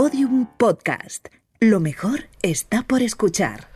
[0.00, 1.28] Podium Podcast.
[1.58, 3.66] Lo mejor está por escuchar.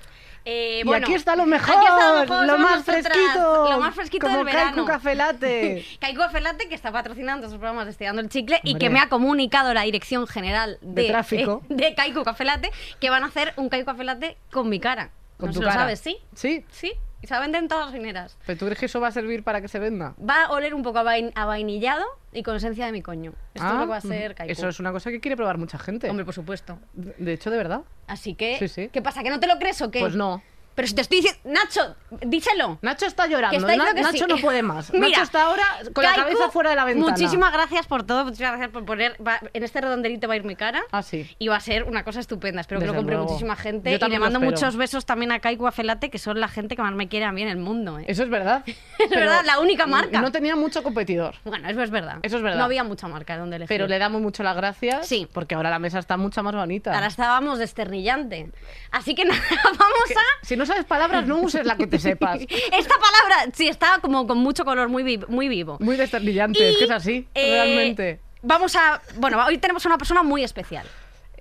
[0.44, 3.80] Eh, Y bueno, aquí está lo mejor, está lo, mejor, lo más nosotras, fresquito, Lo
[3.80, 4.72] más fresquito como del verano.
[4.75, 5.82] Kaiku Café Latte.
[6.02, 8.86] Kaiku Café Latte, que está patrocinando esos programas de Estirando el Chicle y Hombre.
[8.86, 11.62] que me ha comunicado la Dirección General de, De tráfico.
[11.70, 14.79] eh, de Kaiku Café Latte que van a hacer un Kaiku Café Latte con mi
[14.79, 15.12] cara.
[15.39, 15.75] Con no tu se cara.
[15.77, 16.18] lo sabes, ¿sí?
[16.34, 16.93] Sí, Sí,
[17.23, 18.36] y se venden en todas las mineras.
[18.46, 20.14] pero ¿tú crees que eso va a servir para que se venda?
[20.18, 23.32] Va a oler un poco a, vain- a vainillado y con esencia de mi coño.
[23.54, 24.53] Esto es Ah, lo que va a ser Kaiku.
[24.53, 26.08] Eso es una cosa que quiere probar mucha gente.
[26.08, 26.79] Hombre, por supuesto.
[26.94, 27.82] De hecho, de verdad.
[28.07, 28.89] Así que, Sí, sí.
[28.93, 29.22] ¿qué pasa?
[29.22, 30.00] ¿Que no te lo crees o qué?
[30.00, 30.43] Pues no.
[30.74, 31.40] Pero si te estoy diciendo...
[31.44, 31.96] Nacho,
[32.27, 32.78] díselo.
[32.83, 33.50] Nacho está llorando.
[33.50, 34.30] Que está diciendo Na- que Nacho sí.
[34.34, 34.91] no puede más.
[34.92, 37.10] Mira, Nacho está ahora con la cabeza fuera de la ventana.
[37.12, 39.16] Muchísimas gracias por todo, muchísimas gracias por poner.
[39.27, 40.83] va- en este redondelito va a ir mi cara.
[40.92, 41.28] Ah, sí.
[41.38, 42.60] Y va a ser una cosa estupenda.
[42.62, 43.28] Espero que Desde lo compre luego.
[43.30, 43.98] muchísima gente.
[43.98, 46.82] Yo Y le mando muchos besos también a Kaiku Afelate, que son la gente que
[46.82, 47.98] más me quiere a mí en el mundo.
[47.98, 48.05] ¿eh?
[48.08, 48.64] Eso es verdad.
[48.98, 50.20] Es verdad, la única marca.
[50.20, 51.34] No tenía mucho competidor.
[51.44, 52.18] Bueno, eso es verdad.
[52.22, 52.58] Eso es verdad.
[52.58, 53.68] No había mucha marca donde elegir.
[53.68, 55.06] Pero le damos mucho las gracias.
[55.06, 55.27] Sí.
[55.32, 56.94] Porque ahora la mesa está mucho más bonita.
[56.94, 58.50] Ahora estábamos desternillante.
[58.90, 60.46] Así que nada, vamos Que- a.
[60.46, 62.41] Si no sabes palabras, no uses la que te sepas.
[62.41, 65.78] Esta palabra sí está como con mucho color, muy, vi- muy vivo.
[65.80, 68.20] Muy desternillante, es que es así, eh, realmente.
[68.42, 69.00] Vamos a.
[69.17, 70.86] Bueno, hoy tenemos a una persona muy especial.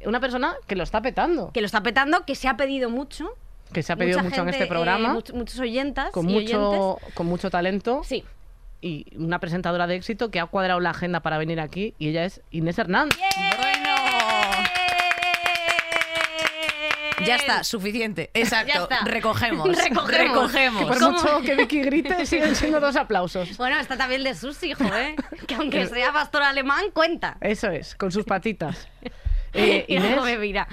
[0.06, 1.52] Una persona que lo está petando.
[1.54, 3.30] Que lo está petando, que se ha pedido mucho.
[3.74, 5.10] Que se ha pedido mucho en este programa.
[5.10, 6.12] eh, much- muchos oyentas.
[6.12, 7.14] con, y mucho, oyentes.
[7.14, 8.02] con mucho talento.
[8.04, 8.24] Sí.
[8.82, 11.94] Y una presentadora de éxito que ha cuadrado la agenda para venir aquí.
[12.00, 13.20] Y ella es Inés Hernández.
[17.26, 18.30] Ya está, suficiente.
[18.34, 18.84] Exacto.
[18.84, 19.00] Está.
[19.06, 19.68] Recogemos.
[19.78, 20.12] Recogemos.
[20.12, 20.84] Recogemos.
[20.86, 21.12] Por ¿Cómo?
[21.12, 23.58] mucho que Vicky grite, siguen siendo dos aplausos.
[23.58, 25.16] Bueno, está también de sus hijos, ¿eh?
[25.48, 27.38] Que aunque sea pastor alemán, cuenta.
[27.42, 28.88] Eso es, con sus patitas.
[29.54, 30.68] Eh, Inés, cómo me mira.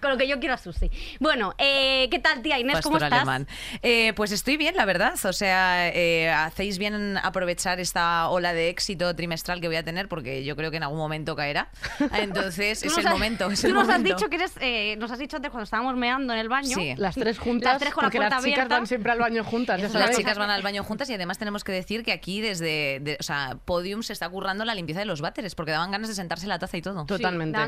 [0.00, 0.90] Con lo que yo quiero a Susi.
[1.20, 2.80] Bueno, eh, ¿qué tal, tía Inés?
[2.82, 3.18] ¿Cómo Pastor estás?
[3.20, 3.46] alemán.
[3.82, 5.14] Eh, pues estoy bien, la verdad.
[5.24, 9.82] O sea, eh, hacéis bien en aprovechar esta ola de éxito trimestral que voy a
[9.84, 11.70] tener, porque yo creo que en algún momento caerá.
[12.14, 13.50] Entonces, es el has- momento.
[13.50, 14.52] Es Tú el nos has dicho que eres.
[14.60, 16.76] eh, nos has dicho antes cuando estábamos meando en el baño.
[16.76, 16.94] Sí.
[16.96, 18.74] las tres juntas, Las tres con la porque puerta las chicas abierta.
[18.76, 21.64] van siempre al baño juntas, ya Las chicas van al baño juntas y además tenemos
[21.64, 25.06] que decir que aquí desde, de- o sea, Podium se está currando la limpieza de
[25.06, 27.04] los váteres porque daban ganas de sentarse la taza y todo.
[27.06, 27.58] Totalmente.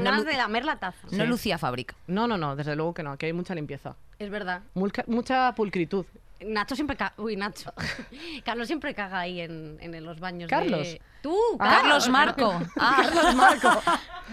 [0.43, 0.99] Lamer la taza.
[1.13, 1.95] No lucía fábrica.
[2.07, 3.95] No, no, no, desde luego que no, aquí hay mucha limpieza.
[4.19, 4.63] Es verdad.
[4.75, 6.07] Mucha, mucha pulcritud.
[6.41, 7.13] Nacho siempre caga.
[7.19, 7.73] Uy, Nacho.
[8.45, 10.49] Carlos siempre caga ahí en, en los baños.
[10.49, 10.97] de- ¿Carlos?
[11.23, 12.61] Tú, Ah, Carlos Marco.
[12.79, 13.69] Ah, Carlos Marco.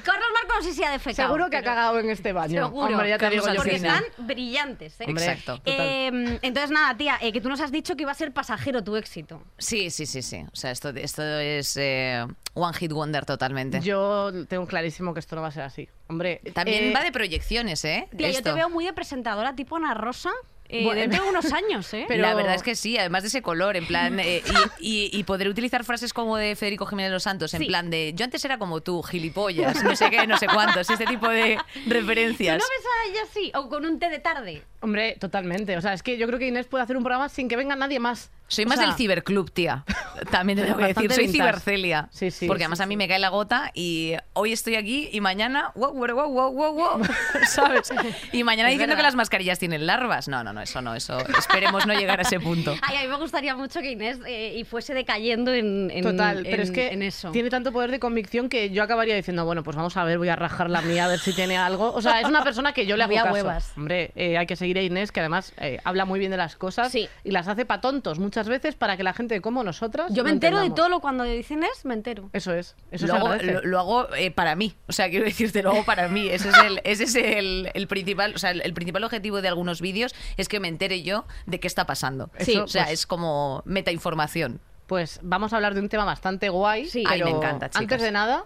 [0.03, 1.27] Carlos Marco no sé si ha defecado.
[1.29, 2.65] Seguro que ha cagado en este baño.
[2.67, 2.85] Seguro.
[2.93, 3.85] Hombre, ya te Carlos digo yo Porque que sí.
[3.87, 4.07] Alsina.
[4.07, 5.05] están brillantes, ¿eh?
[5.07, 5.61] Hombre, Exacto.
[5.65, 8.83] Eh, entonces, nada, tía, eh, que tú nos has dicho que iba a ser pasajero
[8.83, 9.41] tu éxito.
[9.57, 10.45] Sí, sí, sí, sí.
[10.51, 13.81] O sea, esto, esto es eh, One Hit Wonder totalmente.
[13.81, 15.89] Yo tengo clarísimo que esto no va a ser así.
[16.07, 18.07] Hombre, También eh, va de proyecciones, ¿eh?
[18.15, 20.29] Tía, yo te veo muy de presentadora tipo Ana Rosa
[20.69, 22.05] eh, Bueno, dentro de unos años, ¿eh?
[22.07, 24.41] pero- La verdad es que sí, además de ese color, en plan, eh,
[24.79, 27.67] y, y- y poder utilizar frases como de Federico Jiménez Los Santos, en Sí.
[27.67, 31.05] plan de yo antes era como tú, gilipollas, no sé qué, no sé cuántos, este
[31.05, 32.57] tipo de ¿Tú referencias.
[32.57, 33.51] no ves a ella así?
[33.55, 34.63] O con un té de tarde.
[34.79, 35.75] Hombre, totalmente.
[35.75, 37.75] O sea, es que yo creo que Inés puede hacer un programa sin que venga
[37.75, 38.29] nadie más.
[38.47, 39.83] Soy O más sea, del ciberclub, tía.
[40.31, 42.07] También te tengo que decir, soy cibercelia.
[42.11, 42.83] Sí, sí, Porque sí, además sí.
[42.83, 46.29] a mí me cae la gota y hoy estoy aquí y mañana, wow, wow, wow,
[46.31, 47.07] wow, wow, wow,
[47.49, 47.89] ¿sabes?
[48.31, 48.97] Y mañana Es diciendo verdad.
[48.97, 50.27] que las mascarillas tienen larvas.
[50.27, 51.17] No, no, no, eso no, eso.
[51.37, 52.75] Esperemos no llegar a ese punto.
[52.81, 56.41] Ay, a mí me gustaría mucho que Inés eh, y fuese decayendo en, en- Total,
[56.43, 57.31] pero en- es que en eso.
[57.31, 60.29] tiene tanto poder de convicción que yo acabaría diciendo, bueno, pues vamos a ver, voy
[60.29, 61.91] a rajar la mía a ver si tiene algo.
[61.93, 63.33] O sea, es una persona que yo le hago Había caso.
[63.33, 63.73] huevas.
[63.77, 66.55] Hombre, eh, hay que seguir a Inés, que además eh, habla muy bien de las
[66.55, 67.07] cosas Sí.
[67.23, 70.31] y las hace pa' tontos muchas veces para que la gente como nosotras Yo me
[70.31, 72.29] entero de todo lo cuando dicen es, me entero.
[72.33, 74.73] Eso es, eso lo, se hago, lo- lo hago, eh, para mí.
[74.87, 76.27] O sea, quiero decirte, lo hago para mí.
[76.27, 79.47] Ese es el, ese es el, el principal, o sea, el, el principal objetivo de
[79.47, 82.29] algunos vídeos es que me entere yo de qué está pasando.
[82.39, 82.57] Sí.
[82.57, 84.59] o sea, pues- es como metainformación.
[84.87, 86.85] Pues vamos a hablar de un tema bastante guay.
[86.85, 87.03] Sí.
[87.07, 87.81] Ay, me encanta, chicas.
[87.81, 88.45] Antes de nada,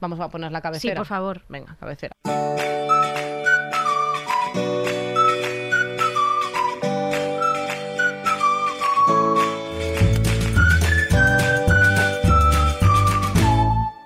[0.00, 0.92] vamos a poner la cabecera.
[0.94, 1.42] Sí, por favor.
[1.48, 2.12] Venga, cabecera.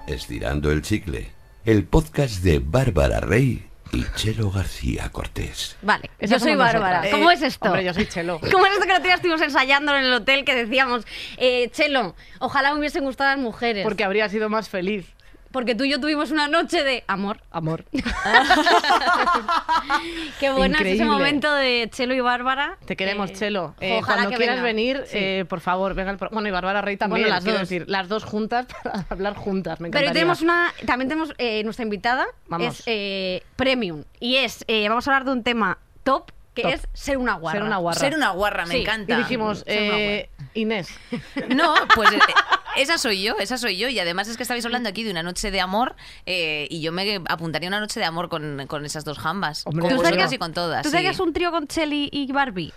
[0.06, 1.32] Estirando el chicle,
[1.64, 5.76] el podcast de Bárbara Rey y Chelo García Cortés.
[5.82, 6.98] Vale, yo soy Bárbara.
[6.98, 7.12] nosotras.
[7.12, 7.66] ¿Cómo Eh, es esto?
[7.66, 8.40] hombre, yo soy Chelo.
[8.52, 11.04] ¿Cómo es esto que el otro día estuvimos ensayando en el hotel que decíamos,
[11.36, 13.84] eh, Chelo, ojalá me hubiesen gustado las mujeres?
[13.84, 15.06] Porque habría sido más feliz.
[15.54, 17.40] Porque tú y yo tuvimos una noche de amor.
[17.52, 17.84] Amor.
[20.40, 22.76] Qué buena es ese momento de Chelo y Bárbara.
[22.86, 23.74] Te queremos, Eh, Chelo.
[23.80, 24.66] Eh, ojalá cuando que quieras venga.
[24.66, 25.16] venir, Sí.
[25.18, 26.10] eh, por favor, venga.
[26.10, 27.22] al pro- Bueno, y Bárbara Rey también.
[27.22, 27.68] Bueno, las quiero dos.
[27.68, 29.80] decir, las dos juntas para hablar juntas.
[29.80, 32.80] Me Pero tenemos una, también tenemos eh, nuestra invitada, Vamos.
[32.80, 34.02] es eh, Premium.
[34.18, 36.72] Y es, eh, vamos a hablar de un tema top, que Top.
[36.72, 37.58] es ser una guarra.
[37.58, 37.98] Ser una guarra.
[38.00, 38.80] Ser una guarra, me Sí.
[38.82, 39.14] encanta.
[39.14, 40.88] Y dijimos, Ser una eh, Inés,
[41.48, 42.18] No, pues eh,
[42.76, 43.88] esa soy yo, esa soy yo.
[43.88, 45.94] Y además es que estabais hablando aquí de una noche de amor
[46.26, 49.62] eh, y yo me apuntaría una noche de amor con, con esas dos jambas.
[49.66, 50.82] Hombre, con ¿Tú vosotras serías- y con todas.
[50.82, 50.96] ¿Tú sí.
[50.96, 52.72] serías un trío con Chelly y Barbie?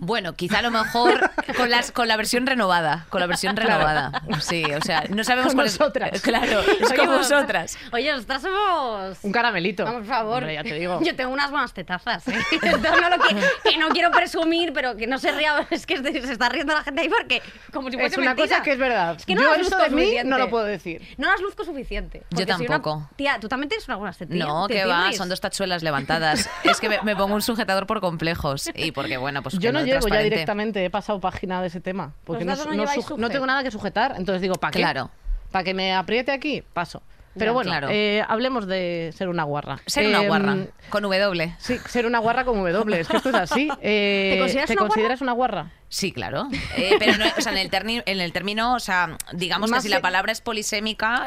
[0.00, 3.06] Bueno, quizá a lo mejor con, las, con la versión renovada.
[3.10, 4.22] Con la versión renovada.
[4.40, 6.22] Sí, o sea, no sabemos Con cuál es-.
[6.22, 7.76] Claro, es con vosotras.
[7.92, 9.18] Oye, nosotras somos...
[9.22, 9.84] Un caramelito.
[9.84, 10.36] Vamos, por favor.
[10.38, 11.00] Hombre, ya te digo.
[11.02, 12.38] Yo tengo unas buenas tetazas, ¿eh?
[12.62, 13.34] Entonces, no lo que,
[13.70, 15.66] que no quiero presumir, pero que no se ría.
[15.70, 17.42] Es que se está riendo la gente ahí porque,
[17.72, 18.48] como si fuese Es una mentira.
[18.48, 19.16] cosa que es verdad.
[19.18, 20.30] Es que no Yo las esto luzco de mí suficiente.
[20.30, 21.02] no lo puedo decir.
[21.16, 22.22] No las luzco suficiente.
[22.30, 23.08] Yo una- tampoco.
[23.16, 24.46] Tía, tú también tienes unas buenas tetillas.
[24.46, 26.48] No, que va, son dos tachuelas levantadas.
[26.62, 28.70] Es que me, me pongo un sujetador por complejos.
[28.76, 29.58] Y porque, bueno, pues.
[29.58, 32.12] Yo no llego ya directamente, he pasado página de ese tema.
[32.24, 32.84] Porque no, no no
[33.16, 34.14] no tengo nada que sujetar.
[34.16, 34.78] Entonces digo, ¿para qué?
[34.80, 35.10] Claro.
[35.50, 37.02] Para que me apriete aquí, paso.
[37.38, 37.88] Pero bueno, claro.
[37.90, 39.80] eh, hablemos de ser una guarra.
[39.86, 40.56] Ser una Em, guarra.
[40.90, 41.54] Con W.
[41.58, 43.00] Sí, ser una guarra con W.
[43.00, 43.68] Es que esto es así.
[43.82, 45.70] Eh, ¿Te consideras una consideras una guarra?
[45.90, 46.48] Sí, claro.
[46.76, 49.78] Eh, pero no, o sea, en, el terni- en el término, o sea, digamos Más
[49.82, 51.26] que si la palabra es polisémica,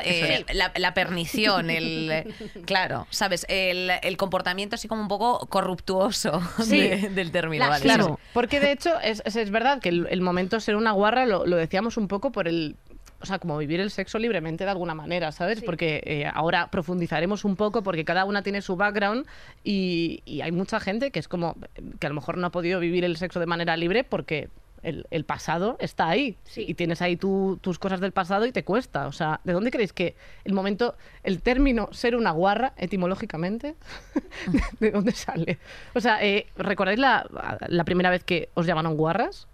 [0.54, 2.34] la, la pernición, el.
[2.66, 3.46] Claro, ¿sabes?
[3.50, 6.78] El, el comportamiento así como un poco corruptuoso Sí.
[6.80, 7.64] de- del término.
[7.66, 7.84] La- ¿vale?
[7.84, 10.92] Claro, porque de hecho es, es- es verdad que el, el momento de ser una
[10.92, 12.76] guarra lo, lo decíamos un poco por el...
[13.22, 15.62] O sea, como vivir el sexo libremente de alguna manera, ¿sabes?
[15.62, 19.26] Porque eh, ahora profundizaremos un poco porque cada una tiene su background
[19.64, 21.56] y, y hay mucha gente que es como
[22.00, 24.50] que a lo mejor no ha podido vivir el sexo de manera libre porque
[24.84, 26.66] el, el pasado está ahí Sí.
[26.68, 29.06] y tienes ahí tu- tus cosas del pasado y te cuesta.
[29.06, 33.76] O sea, ¿de dónde creéis que el momento, el término ser una guarra, etimológicamente,
[34.80, 35.60] ¿de dónde sale?
[35.94, 37.28] O sea, eh, ¿recordáis la,
[37.68, 39.48] la primera vez que os llamaron guarras?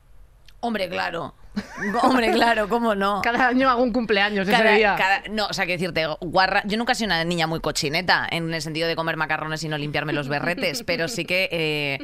[0.61, 1.33] Hombre, claro.
[2.04, 3.21] Hombre, claro, ¿cómo no?
[3.24, 4.95] Cada año hago un cumpleaños ese Cada- día.
[4.98, 6.63] cada- no, o sea, que decirte, guarra.
[6.65, 9.69] Yo nunca he sido una niña muy cochineta en el sentido de comer macarrones y
[9.69, 12.00] no limpiarme los berretes, pero sí que eh,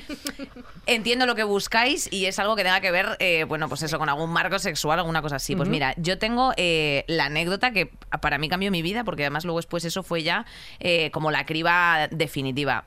[0.86, 3.98] entiendo lo que buscáis y es algo que tenga que ver, eh, bueno, pues eso,
[4.00, 5.56] con algún marco sexual, alguna cosa así.
[5.56, 7.92] Pues mira, yo tengo eh, la anécdota que
[8.22, 10.46] para mí cambió mi vida, porque además luego después eso fue ya
[10.80, 12.86] eh, como la criba definitiva.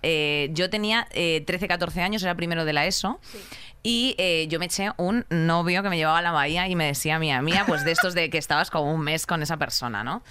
[0.51, 3.21] Yo tenía eh, 13, 14 años, era primero de la ESO.
[3.89, 4.17] Y
[4.49, 7.43] yo me eché un novio que me llevaba a la bahía y me decía, mía,
[7.43, 10.23] mía, pues de estos de que estabas como un mes con esa persona, ¿no?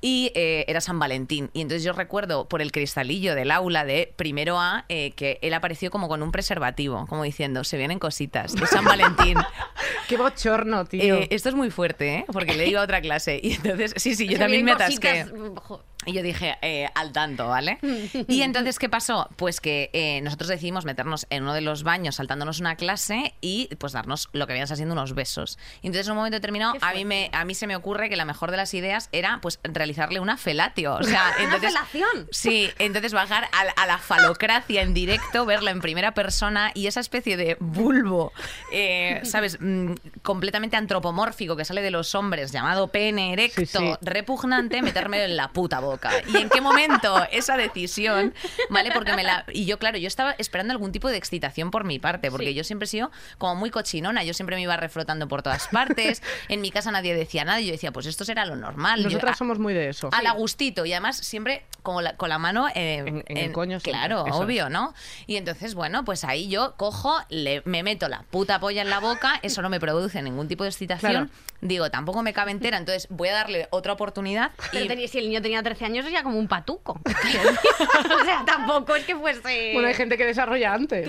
[0.00, 1.50] Y eh, era San Valentín.
[1.52, 5.52] Y entonces yo recuerdo por el cristalillo del aula de primero A eh, que él
[5.54, 9.36] apareció como con un preservativo, como diciendo, se vienen cositas de San Valentín.
[10.08, 11.16] Qué bochorno, tío.
[11.16, 12.24] Eh, esto es muy fuerte, ¿eh?
[12.32, 13.40] Porque le iba a otra clase.
[13.42, 15.26] Y entonces, sí, sí, yo Se también me atasqué.
[15.30, 17.78] cositas, Y yo dije, eh, al tanto, ¿vale?
[18.26, 19.28] Y entonces, ¿qué pasó?
[19.36, 23.92] Pues que nosotros decidimos meternos en uno de los baños saltándonos una clase y pues
[23.92, 25.58] darnos lo que venían siendo unos besos.
[25.82, 28.16] Y entonces, en un momento determinado, a mí, me, a mí se me ocurre que
[28.16, 29.60] la mejor de las ideas era pues
[29.90, 30.94] realizarle una felatio.
[30.94, 31.72] O sea, entonces...
[31.72, 32.28] felación?
[32.30, 36.86] Sí, entonces bajar a, la- a la falocracia en directo, verla en primera persona y
[36.86, 38.32] esa especie de bulbo,
[38.72, 39.58] eh, ¿sabes?
[39.60, 43.92] Mm, completamente antropomórfico que sale de los hombres, llamado pene erecto, Sí, sí.
[44.02, 46.10] repugnante, meterme en la puta boca.
[46.28, 48.34] ¿Y en qué momento esa decisión?
[48.70, 48.90] ¿Vale?
[48.92, 49.44] Porque me la.
[49.52, 52.54] Y yo, claro, yo estaba esperando algún tipo de excitación por mi parte, porque Sí.
[52.54, 56.22] yo siempre he sido como muy cochinona, yo siempre me iba refrotando por todas partes.
[56.48, 59.02] En mi casa nadie decía nada y yo decía, pues esto será lo normal.
[59.02, 60.10] Nosotras a- somos muy de eso.
[60.12, 61.64] al agustito y además siempre
[62.02, 64.92] la- con la mano eh, En- en el coño siempre, Claro, eso obvio, ¿no?
[65.26, 69.00] Y entonces, bueno, pues ahí yo cojo, le, me meto la puta polla en la
[69.00, 71.10] boca, eso no me produce ningún tipo de excitación.
[71.12, 71.30] Claro.
[71.62, 74.50] Digo, tampoco me cabe entera, entonces voy a darle otra oportunidad.
[74.72, 77.00] Pero Y, tenía- si el niño tenía 13 años, era como un patuco.
[77.04, 79.70] o sea, tampoco es que fuese.
[79.72, 81.08] Bueno, hay gente que desarrolla antes.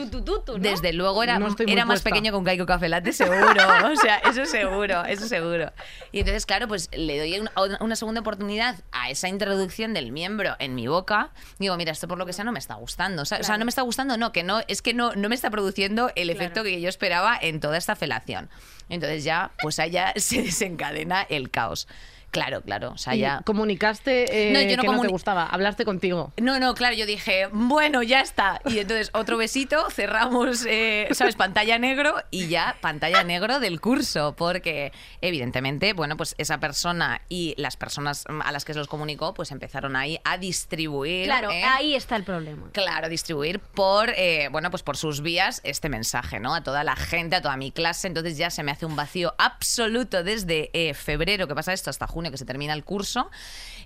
[0.59, 2.09] Desde luego era, No era más puesta.
[2.09, 3.61] pequeño que un Caico Café Latte, seguro.
[3.91, 5.71] O sea, eso seguro, eso seguro.
[6.11, 10.55] Y entonces, claro, pues le doy una, una segunda oportunidad a esa introducción del miembro
[10.59, 11.31] en mi boca.
[11.59, 13.21] Digo, mira, esto por lo que sea no me está gustando.
[13.23, 13.59] O sea, o sea, Claro.
[13.59, 16.29] no me está gustando, no, que no, es que no, no me está produciendo el
[16.29, 18.49] efecto que yo esperaba en toda esta felación.
[18.89, 21.87] Entonces ya, pues allá se desencadena el caos.
[22.31, 22.91] Claro, claro.
[22.93, 23.41] O sea, Y ya.
[23.45, 26.31] comunicaste eh, No, yo no que no te gustaba, hablaste contigo.
[26.37, 28.61] No, no, claro, yo dije, bueno, ya está.
[28.65, 31.35] Y entonces otro besito, cerramos, eh, ¿sabes?
[31.35, 37.53] Pantalla negro y ya pantalla negro del curso, porque evidentemente, bueno, pues esa persona y
[37.57, 41.25] las personas a las que se los comunicó, pues empezaron ahí a distribuir.
[41.25, 41.63] Claro, ¿eh?
[41.63, 42.69] ahí está el problema.
[42.71, 46.55] Claro, distribuir por, eh, bueno, pues por sus vías este mensaje, ¿no?
[46.55, 48.07] A toda la gente, a toda mi clase.
[48.07, 52.20] Entonces ya se me hace un vacío absoluto desde febrero, que pasa esto, hasta junio,
[52.29, 53.31] que se termina el curso.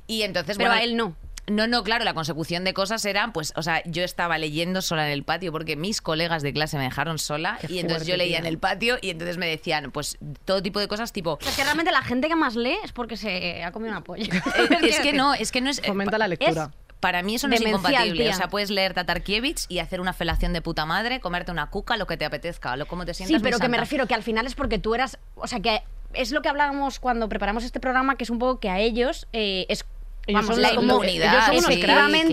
[0.08, 1.16] Y entonces, Pero bueno, a él no.
[1.48, 5.06] no, no, claro, la consecución de cosas era, pues, o sea, yo estaba leyendo sola
[5.08, 8.12] en el patio porque mis colegas de clase me dejaron sola Qué y entonces fuerte,
[8.12, 8.40] yo leía tía.
[8.40, 11.40] en el patio y entonces me decían, pues, todo tipo de cosas tipo...
[11.46, 14.26] Es que realmente la gente que más lee es porque se ha comido una polla.
[14.58, 15.82] eh, es que no, es que no es...
[15.82, 16.72] Fomenta la lectura.
[17.00, 18.24] Para mí eso no es incompatible.
[18.24, 18.32] tía.
[18.32, 21.98] O sea, puedes leer Tatarkiewicz y hacer una felación de puta madre, comerte una cuca,
[21.98, 23.38] lo que te apetezca, lo como te sientas.
[23.38, 25.84] Sí, pero que me refiero que al final es porque tú eras, o sea, que
[26.14, 29.28] es lo que hablábamos cuando preparamos este programa, que es un poco que a ellos
[29.34, 29.86] eh, es
[30.28, 31.80] Ellos vamos, son la inmunidad, ellos son sí,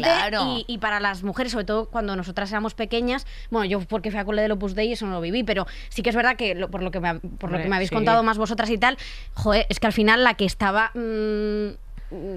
[0.02, 0.44] claro.
[0.56, 4.18] y, y para las mujeres, sobre todo cuando nosotras éramos pequeñas, bueno, yo porque fui
[4.20, 6.36] a cole del Opus Dei y eso no lo viví, pero sí que es verdad
[6.36, 7.94] que lo- por lo que me, por lo que me habéis sí.
[7.94, 8.96] contado más vosotras y tal,
[9.34, 11.76] joder, es que al final la que estaba mm,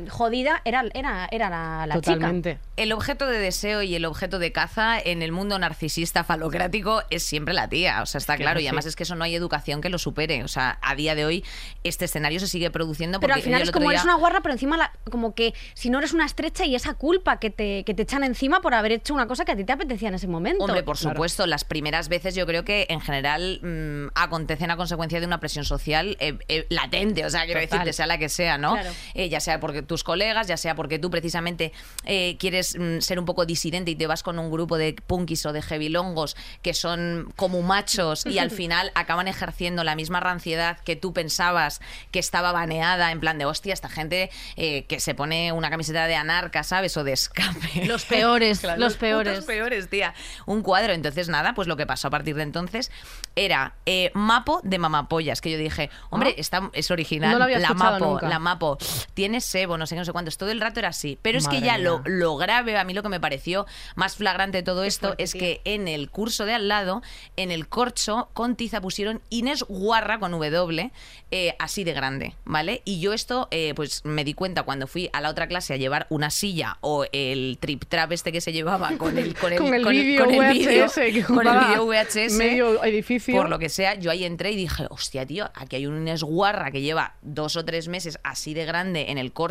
[0.09, 2.13] jodida era, era, era la, la chica.
[2.15, 2.59] Totalmente.
[2.77, 7.23] El objeto de deseo y el objeto de caza en el mundo narcisista falocrático es
[7.23, 8.01] siempre la tía.
[8.01, 8.59] O sea, está claro.
[8.59, 10.43] Y además es que eso no hay educación que lo supere.
[10.43, 11.43] O sea, a día de hoy
[11.83, 14.41] este escenario se sigue produciendo porque Pero al final es como día- eres una guarra,
[14.41, 17.83] pero encima la- como que si no eres una estrecha y esa culpa que te,
[17.83, 20.15] que te echan encima por haber hecho una cosa que a ti te apetecía en
[20.15, 20.63] ese momento.
[20.63, 21.15] Hombre, por Claro.
[21.15, 25.39] supuesto, las primeras veces yo creo que en general mm, acontecen a consecuencia de una
[25.39, 27.79] presión social eh, eh, latente, o sea, quiero Total.
[27.79, 28.73] decirte, sea la que sea, ¿no?
[28.73, 28.89] Claro.
[29.13, 33.17] Eh, ya sea porque tus colegas, ya sea porque tú precisamente eh, quieres mm, ser
[33.17, 36.75] un poco disidente y te vas con un grupo de punkis o de heavilongos que
[36.75, 41.81] son como machos y al final acaban ejerciendo la misma ranciedad que tú pensabas
[42.11, 46.05] que estaba baneada, en plan de hostia, esta gente eh, que se pone una camiseta
[46.05, 46.95] de anarca, ¿sabes?
[46.97, 47.85] O de escape.
[47.87, 49.45] Los peores, Claro, los peores.
[49.45, 50.13] peores, tía.
[50.45, 50.93] Un cuadro.
[50.93, 52.91] Entonces, nada, pues lo que pasó a partir de entonces
[53.35, 56.33] era eh, Mapo de Mamapollas, que yo dije, hombre, Ah.
[56.37, 57.31] está, es original.
[57.31, 58.27] No lo había la Mapo, nunca.
[58.29, 58.77] la Mapo.
[59.13, 60.37] Tiene sebo, no sé qué, no sé cuántos.
[60.37, 61.17] Todo el rato era así.
[61.21, 64.57] Pero es que ya lo, lo grave, a mí lo que me pareció más flagrante
[64.57, 67.01] de todo esto fuerte, es que en el curso de al lado,
[67.37, 70.91] en el corcho, con tiza pusieron Inés Guarra con W,
[71.31, 72.81] eh, así de grande, ¿vale?
[72.83, 75.77] Y yo esto, eh, pues me di cuenta cuando fui a la otra clase a
[75.77, 79.59] llevar una silla o el trip trap este que se llevaba con el con el,
[79.65, 83.33] Con el con vídeo con el vídeo- VHS que con el vídeo VHS medio edificio.
[83.35, 86.23] por lo que sea, yo ahí entré y dije, hostia, tío, aquí hay un Inés
[86.23, 89.44] Guarra que lleva dos o tres meses así de grande en el corcho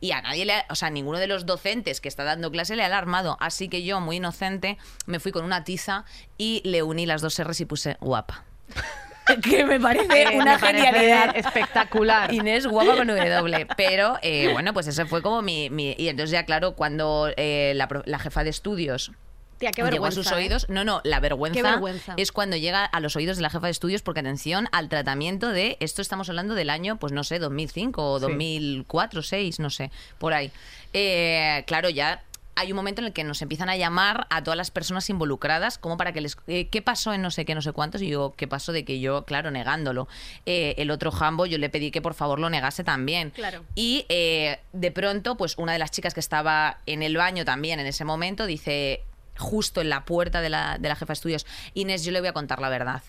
[0.00, 2.76] y a nadie le, ha- o sea, ninguno de los docentes que está dando clase
[2.76, 3.36] le ha alarmado.
[3.40, 6.04] Así que yo, muy inocente, me fui con una tiza
[6.36, 8.44] y le uní las dos R's y puse guapa.
[9.42, 11.36] que me parece Eh, una me parece genialidad.
[11.36, 12.32] espectacular.
[12.32, 13.66] Inés guapa con W.
[13.76, 17.72] Pero eh, bueno, pues ese fue como mi, mi- Y entonces ya, claro, cuando eh,
[17.74, 19.12] la jefa de estudios
[19.58, 20.22] Tía, qué llegó a vergüenza.
[20.22, 20.34] sus ¿eh?
[20.36, 20.68] oídos.
[20.68, 22.14] No, no, la vergüenza, vergüenza.
[22.16, 25.48] es cuando llega a los oídos de la jefa de estudios, porque atención al tratamiento
[25.48, 25.76] de.
[25.80, 28.22] Esto estamos hablando del año, pues no sé, 2005 o Sí.
[28.26, 30.50] 2004, 6, no sé, por ahí.
[30.92, 32.22] Eh, claro, ya.
[32.60, 35.78] Hay un momento en el que nos empiezan a llamar a todas las personas involucradas
[35.78, 36.36] como para que les...
[36.48, 38.02] eh, ¿Qué pasó en no sé qué, no sé cuántos?
[38.02, 40.08] Y yo, ¿qué pasó de que yo, claro, negándolo?
[40.44, 43.30] Eh, el otro jambo, yo le pedí que por favor lo negase también.
[43.30, 43.62] Claro.
[43.76, 47.78] Y eh, de pronto, pues una de las chicas que estaba en el baño también
[47.78, 49.04] en ese momento dice,
[49.38, 52.28] justo en la puerta de la, de la jefa de estudios, Inés, yo le voy
[52.28, 53.02] a contar la verdad.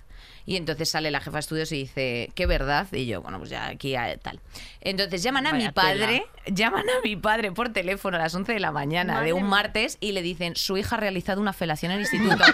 [0.46, 2.88] Y entonces sale la jefa de estudios y dice, ¿qué verdad?
[2.92, 4.40] Y yo, bueno, pues ya aquí tal.
[4.82, 8.54] Entonces llaman a Vaya mi padre, llaman a mi padre por teléfono a las 11
[8.54, 11.54] de la mañana Madre de un martes y le dicen, su hija ha realizado una
[11.54, 12.44] felación en el instituto.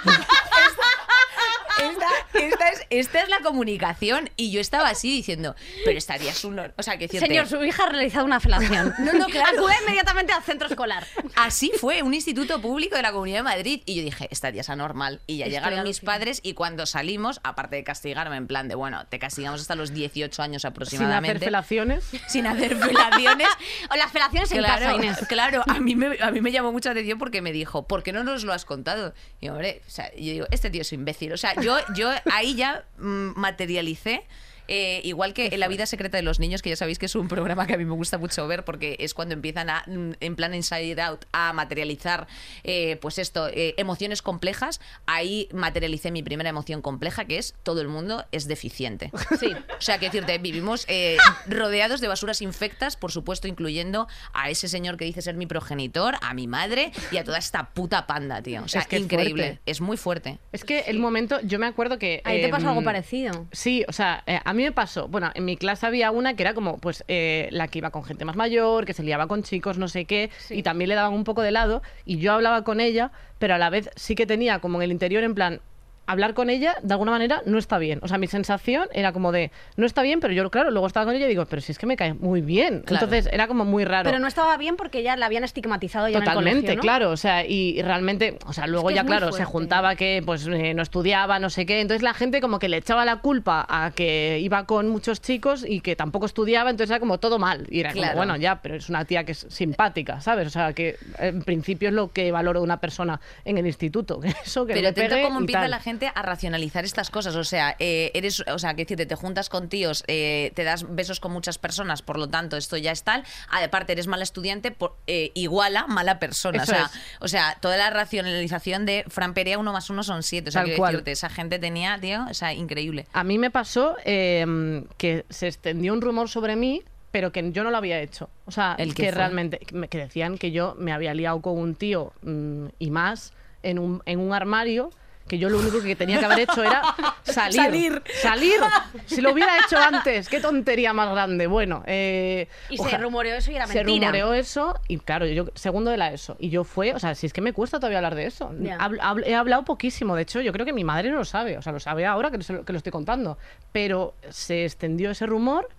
[1.76, 4.30] Esta, esta es, esta es la comunicación.
[4.38, 6.60] Y yo estaba así diciendo, pero estarías un...
[6.60, 8.94] O sea, que decirte, Señor, su hija ha realizado una felación.
[9.06, 9.58] No, no, claro.
[9.58, 11.06] Acude inmediatamente al centro escolar.
[11.36, 13.82] Así fue, un instituto público de la Comunidad de Madrid.
[13.86, 15.22] Y yo dije, esta tía es anormal.
[15.28, 18.76] Y ya Estoy llegaron mis padres y cuando salimos, aparte de castigarme en plan de,
[18.76, 21.38] bueno, te castigamos hasta los 18 años Sin aproximadamente.
[21.38, 22.06] hacer felaciones.
[22.28, 23.48] Sin hacer felaciones.
[23.92, 25.18] O las felaciones en Claro, casa, Inés.
[25.28, 28.12] claro, a mí, me, a mí me llamó mucha atención porque me dijo, ¿por qué
[28.14, 29.14] no nos lo has contado?
[29.40, 31.34] Y hombre, o sea, yo digo, este tío es imbécil.
[31.34, 34.24] O sea, yo, yo ahí ya mm, materialicé.
[34.68, 37.16] Eh, igual que en La vida secreta de los niños, que ya sabéis que es
[37.16, 40.12] un programa que a mí me gusta mucho ver porque es cuando empiezan a, mm,
[40.20, 42.28] en plan Inside Out, a materializar,
[42.64, 44.82] eh, pues esto, eh, emociones complejas.
[45.06, 49.12] Ahí materialicé mi primera emoción compleja, que es todo el mundo es deficiente.
[49.36, 49.52] Sí.
[49.52, 54.70] O sea, que decirte, vivimos eh, rodeados de basuras infectas, por supuesto, incluyendo a ese
[54.70, 58.42] señor que dice ser mi progenitor, a mi madre y a toda esta puta panda,
[58.42, 58.64] tío.
[58.64, 59.60] O sea, Es que es increíble.
[59.66, 60.40] Es muy fuerte.
[60.54, 62.22] Es que el momento, yo me acuerdo que...
[62.24, 63.46] Ahí te pasó em, algo parecido.
[63.52, 65.08] Sí, o sea, eh, a mí me pasó.
[65.08, 68.04] Bueno, en mi clase había una que era como, pues, eh, la que iba con
[68.04, 70.56] gente más mayor, que se liaba con chicos, no sé qué, Sí.
[70.56, 73.58] y también le daban un poco de lado, y yo hablaba con ella, pero a
[73.58, 75.62] la vez sí que tenía como en el interior, en plan,
[76.08, 78.00] hablar con ella, de alguna manera, no está bien.
[78.02, 81.06] O sea, mi sensación era como de, no está bien, pero yo, claro, luego estaba
[81.06, 82.82] con ella y digo, pero si es que me cae muy bien.
[82.82, 83.06] Claro.
[83.06, 84.10] Entonces, era como muy raro.
[84.10, 86.82] Pero no estaba bien porque ya la habían estigmatizado ya en el Totalmente, colegio, ¿no?
[86.82, 90.22] claro, o sea, y, y realmente, o sea, luego que ya claro, se juntaba que
[90.26, 93.18] pues eh, no estudiaba, no sé qué, entonces la gente como que le echaba la
[93.18, 97.40] culpa a que iba con muchos chicos y que tampoco estudiaba, entonces era como todo
[97.40, 98.14] mal, y era Claro.
[98.14, 100.48] como, bueno, ya, pero es una tía que es simpática, ¿sabes?
[100.48, 104.20] O sea, que en principio es lo que valoro de una persona en el instituto,
[104.46, 107.10] eso, que Pero no atento pegue cómo y empieza la gente gente a racionalizar estas
[107.10, 107.36] cosas.
[107.36, 110.86] O sea, eh, eres, o sea, que decirte, te juntas con tíos, eh, te das
[110.94, 113.24] besos con muchas personas, por lo tanto, esto ya es tal.
[113.50, 116.64] Aparte, eres mala estudiante, por, eh, iguala mala persona.
[116.64, 116.92] Eso o, sea, es.
[117.22, 120.50] o sea, toda la racionalización de Fran Perea, uno más uno son siete.
[120.50, 120.94] O sea, cual.
[120.94, 123.08] decirte, esa gente tenía, tío, o sea, increíble.
[123.14, 127.64] A mí me pasó eh, que se extendió un rumor sobre mí, pero que yo
[127.64, 128.30] no lo había hecho.
[128.46, 131.58] O sea, ¿El que realmente, que me- que decían que yo me había liado con
[131.58, 133.32] un tío mm, y más
[133.64, 134.92] en un, en un armario,
[135.28, 136.82] que yo lo único que tenía que haber hecho era
[137.24, 137.56] salir.
[137.62, 138.04] Salir.
[138.22, 138.60] Salir.
[139.08, 141.48] Si lo hubiera hecho antes, qué tontería más grande.
[141.48, 144.08] Bueno, eh, Y se rumoreó eso y era se mentira.
[144.12, 146.36] rumoreó eso y claro, yo segundo de la ESO.
[146.40, 148.52] Y yo fue, o sea, si es que me cuesta todavía hablar de eso.
[148.60, 148.78] Ya.
[148.78, 151.58] Habl- habl- he hablado poquísimo, de hecho, yo creo que mi madre no lo sabe,
[151.58, 153.38] o sea, lo sabe ahora que, se lo- que lo estoy contando.
[153.72, 155.70] Pero se extendió ese rumor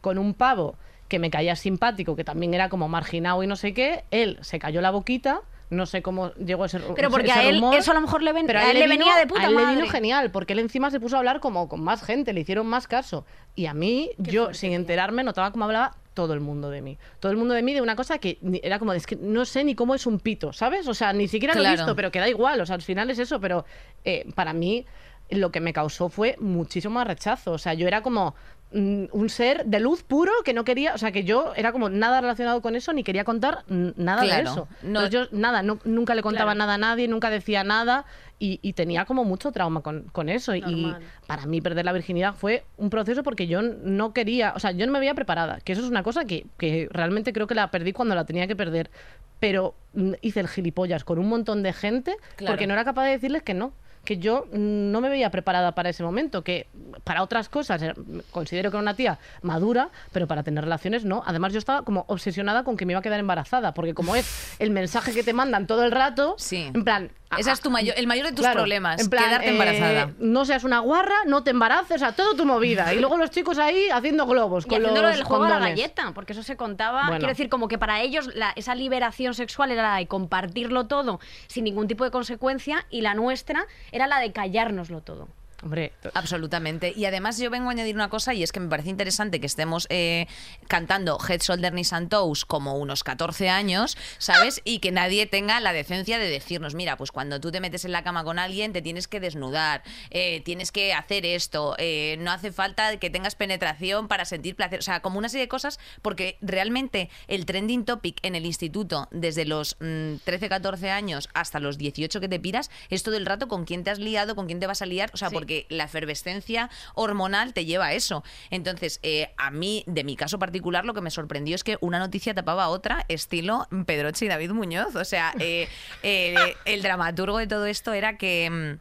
[0.00, 0.76] con un pavo
[1.08, 4.04] que me caía simpático, que también era como marginado y no sé qué.
[4.10, 5.40] Él se cayó la boquita.
[5.68, 8.00] No sé cómo llegó ese, ru- Pero porque ese a él rumor, eso a lo
[8.00, 9.86] mejor le ven- pero a él le vino- venía de puta a él le vino
[9.88, 12.86] genial, porque él encima se puso a hablar como con más gente, le hicieron más
[12.86, 13.26] caso.
[13.56, 16.98] Y a mí, yo sin enterarme, notaba cómo hablaba todo el mundo de mí.
[17.20, 19.64] Todo el mundo de mí de una cosa que era como, es que no sé
[19.64, 20.86] ni cómo es un pito, ¿sabes?
[20.88, 23.10] O sea, ni siquiera lo he visto, pero que da igual, o sea, al final
[23.10, 23.64] es eso, pero
[24.04, 24.86] eh, para mí
[25.30, 27.50] lo que me causó fue muchísimo más rechazo.
[27.52, 28.36] O sea, yo era como
[28.72, 32.20] un ser de luz puro que no quería, o sea, que yo era como nada
[32.20, 34.68] relacionado con eso, ni quería contar mm, nada de eso.
[34.82, 36.58] No- Entonces yo nada, no- nunca le contaba Claro.
[36.58, 38.04] nada a nadie, nunca decía nada
[38.38, 40.54] y, y tenía como mucho trauma con, con eso.
[40.54, 40.94] Y
[41.26, 44.84] para mí perder la virginidad fue un proceso porque yo no quería, o sea, yo
[44.84, 47.70] no me veía preparada, que eso es una cosa que, que realmente creo que la
[47.70, 48.90] perdí cuando la tenía que perder.
[49.38, 52.52] Pero mm, hice el gilipollas con un montón de gente Claro.
[52.52, 53.72] porque no era capaz de decirles que no
[54.06, 56.68] que yo no me veía preparada para ese momento, que
[57.04, 57.92] para otras cosas eh,
[58.30, 61.22] considero que era una tía madura, pero para tener relaciones no.
[61.26, 64.56] Además yo estaba como obsesionada con que me iba a quedar embarazada, porque como es
[64.58, 66.70] el mensaje que te mandan todo el rato, Sí.
[66.72, 67.10] en plan...
[67.36, 69.50] Ese ah, es tu mayor, el mayor de tus Claro, problemas, en plan, quedarte eh,
[69.50, 70.10] embarazada.
[70.18, 72.94] no seas una guarra, no te embaraces, o sea, todo tu movida.
[72.94, 76.12] Y luego los chicos ahí haciendo globos Y con los del juego a la galleta,
[76.14, 77.02] porque eso se contaba.
[77.06, 77.18] Bueno.
[77.18, 81.18] Quiero decir, como que para ellos la- esa liberación sexual era la de compartirlo todo
[81.48, 85.28] sin ningún tipo de consecuencia y la nuestra era la de callárnoslo todo.
[85.62, 86.92] Hombre, Absolutamente.
[86.94, 89.46] Y además yo vengo a añadir una cosa y es que me parece interesante que
[89.46, 90.26] estemos eh,
[90.68, 94.60] cantando Head, Shoulder, Knees and Toes como unos 14 años, ¿sabes?
[94.64, 97.92] Y que nadie tenga la decencia de decirnos, mira, pues cuando tú te metes en
[97.92, 102.30] la cama con alguien te tienes que desnudar, eh, tienes que hacer esto, eh, no
[102.32, 104.80] hace falta que tengas penetración para sentir placer.
[104.80, 109.08] O sea, como una serie de cosas, porque realmente el trending topic en el instituto,
[109.10, 113.26] desde los mm, 13, 14 años hasta los 18 que te piras, es todo el
[113.26, 115.45] rato con quién te has liado, con quién te vas a liar, o sea, porque
[115.68, 118.24] la efervescencia hormonal te lleva a eso.
[118.50, 121.98] Entonces, eh, a mí, de mi caso particular, lo que me sorprendió es que una
[121.98, 124.94] noticia tapaba otra, estilo Pedroche y David Muñoz.
[124.94, 125.68] O sea, eh,
[126.02, 128.78] eh, el dramaturgo de todo esto era que...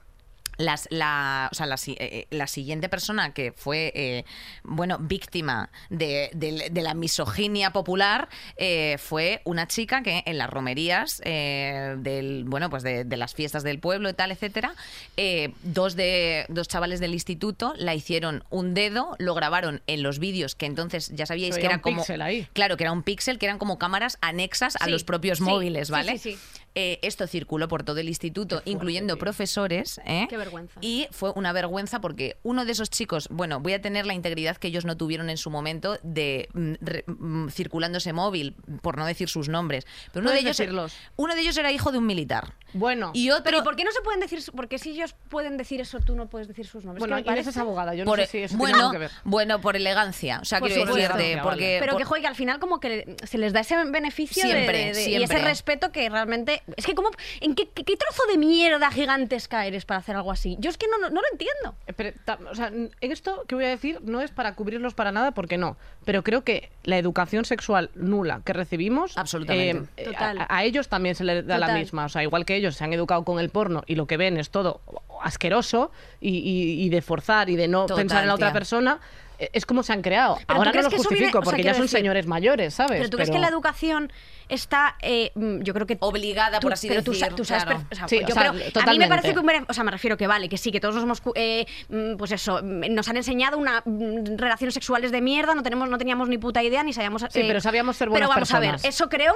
[0.57, 4.25] las- la, o sea, la, si- eh, la siguiente persona que fue eh,
[4.63, 10.49] bueno víctima de, de- de la misoginia popular eh, fue una chica que en las
[10.49, 14.73] romerías eh, del bueno pues de, de las fiestas del pueblo y tal etcétera
[15.17, 20.19] eh, dos de dos chavales del instituto la hicieron un dedo lo grabaron en los
[20.19, 22.47] vídeos que entonces ya sabíais que era un como ahí.
[22.53, 25.87] claro que era un píxel que eran como cámaras anexas a los propios sí, móviles
[25.87, 26.39] sí, vale sí, sí.
[26.77, 30.01] Eh, esto circuló por todo el instituto, incluyendo profesores.
[30.05, 30.25] ¿eh?
[30.29, 30.77] Qué vergüenza.
[30.81, 34.57] Y fue una vergüenza porque uno de esos chicos, bueno, voy a tener la integridad
[34.57, 38.97] que ellos no tuvieron en su momento de mm, re- mm, circulando ese móvil, por
[38.97, 39.85] no decir sus nombres.
[40.11, 40.93] Pero uno de, ellos, decirlos.
[41.15, 42.55] uno de ellos era hijo de un militar.
[42.73, 43.43] Bueno, Y otro...
[43.45, 44.43] Pero ¿y por qué no se pueden decir?
[44.53, 46.99] Porque si ellos pueden decir eso, tú no puedes decir sus nombres.
[47.07, 49.11] bueno parece- es abogada, yo no por- sé si eso tiene bueno, algo que ver.
[49.23, 50.39] bueno, por elegancia.
[50.41, 51.41] O sea, Por quiero decirte, Vale.
[51.41, 51.77] porque...
[51.79, 54.77] Pero por- que juegue al final como que se les da ese beneficio de- Siempre,
[54.77, 55.37] de- de- y siempre.
[55.37, 57.09] ese respeto que realmente es que como
[57.41, 60.57] en qué, qué- qué trozo de mierda gigantesca eres para hacer algo así.
[60.59, 61.75] Yo es que no, no, no lo entiendo.
[61.87, 62.11] Eh, pero,
[62.49, 65.77] o sea, esto que voy a decir no es para cubrirlos para nada, porque no.
[66.05, 69.89] Pero creo que la educación sexual nula que recibimos, Absolutamente.
[69.97, 70.39] eh, Total.
[70.39, 72.05] a, a ellos también se les da la misma.
[72.05, 74.37] O sea, igual que ellos se han educado con el porno y lo que ven
[74.37, 74.81] es todo
[75.23, 78.53] asqueroso y, y- y de forzar y de no Total, pensar en la otra tía.
[78.53, 80.35] persona, eh, es como se han creado.
[80.35, 81.97] Pero ¿tú Ahora no los que eso viene- justifico, o sea, porque ya son decir-
[81.97, 82.97] señores mayores, ¿sabes?
[82.97, 84.11] Pero tú crees que la educación
[84.49, 87.81] está, eh, mm, yo creo que Obligada, por así pero tú, decir, tú sabes, claro.
[87.91, 89.07] o sea, Sí, yo o sea, creo- a mí me totalmente.
[89.09, 91.21] parece que un o sea, me refiero que vale, que sí, que todos nos hemos,
[91.21, 95.63] cu- eh, mm, pues eso, mm, nos han enseñado una relaciones sexuales de mierda, no
[95.63, 97.23] tenemos, no teníamos ni puta idea ni sabíamos.
[97.29, 99.33] Sí, pero sabíamos ser buenas Pero vamos a ver, eso creo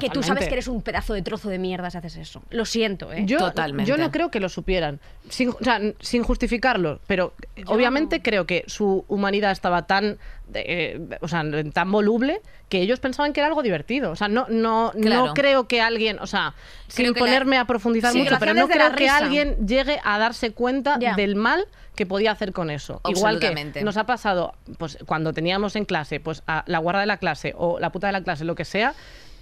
[0.00, 2.42] que tú sabes que eres un pedazo de trozo de mierda si haces eso.
[2.50, 3.24] Lo siento, ¿eh?
[3.26, 3.88] Yo, Totalmente.
[3.88, 7.34] yo no creo que lo supieran, sin, o sea, sin justificarlo, pero
[7.66, 10.18] obviamente creo que su humanidad estaba tan,
[10.54, 14.10] eh, o sea, tan voluble que ellos pensaban que era algo divertido.
[14.10, 15.26] O sea, no, no, Claro.
[15.26, 16.54] no creo que alguien, o sea,
[16.94, 19.16] Creo sin la- ponerme a profundizar Sí, mucho, pero no creo que risa.
[19.18, 23.02] alguien llegue a darse cuenta del mal que podía hacer con eso.
[23.06, 23.80] Igual Absolutamente.
[23.80, 27.18] que nos ha pasado, pues cuando teníamos en clase, pues a la guarda de la
[27.18, 28.94] clase o la puta de la clase, lo que sea.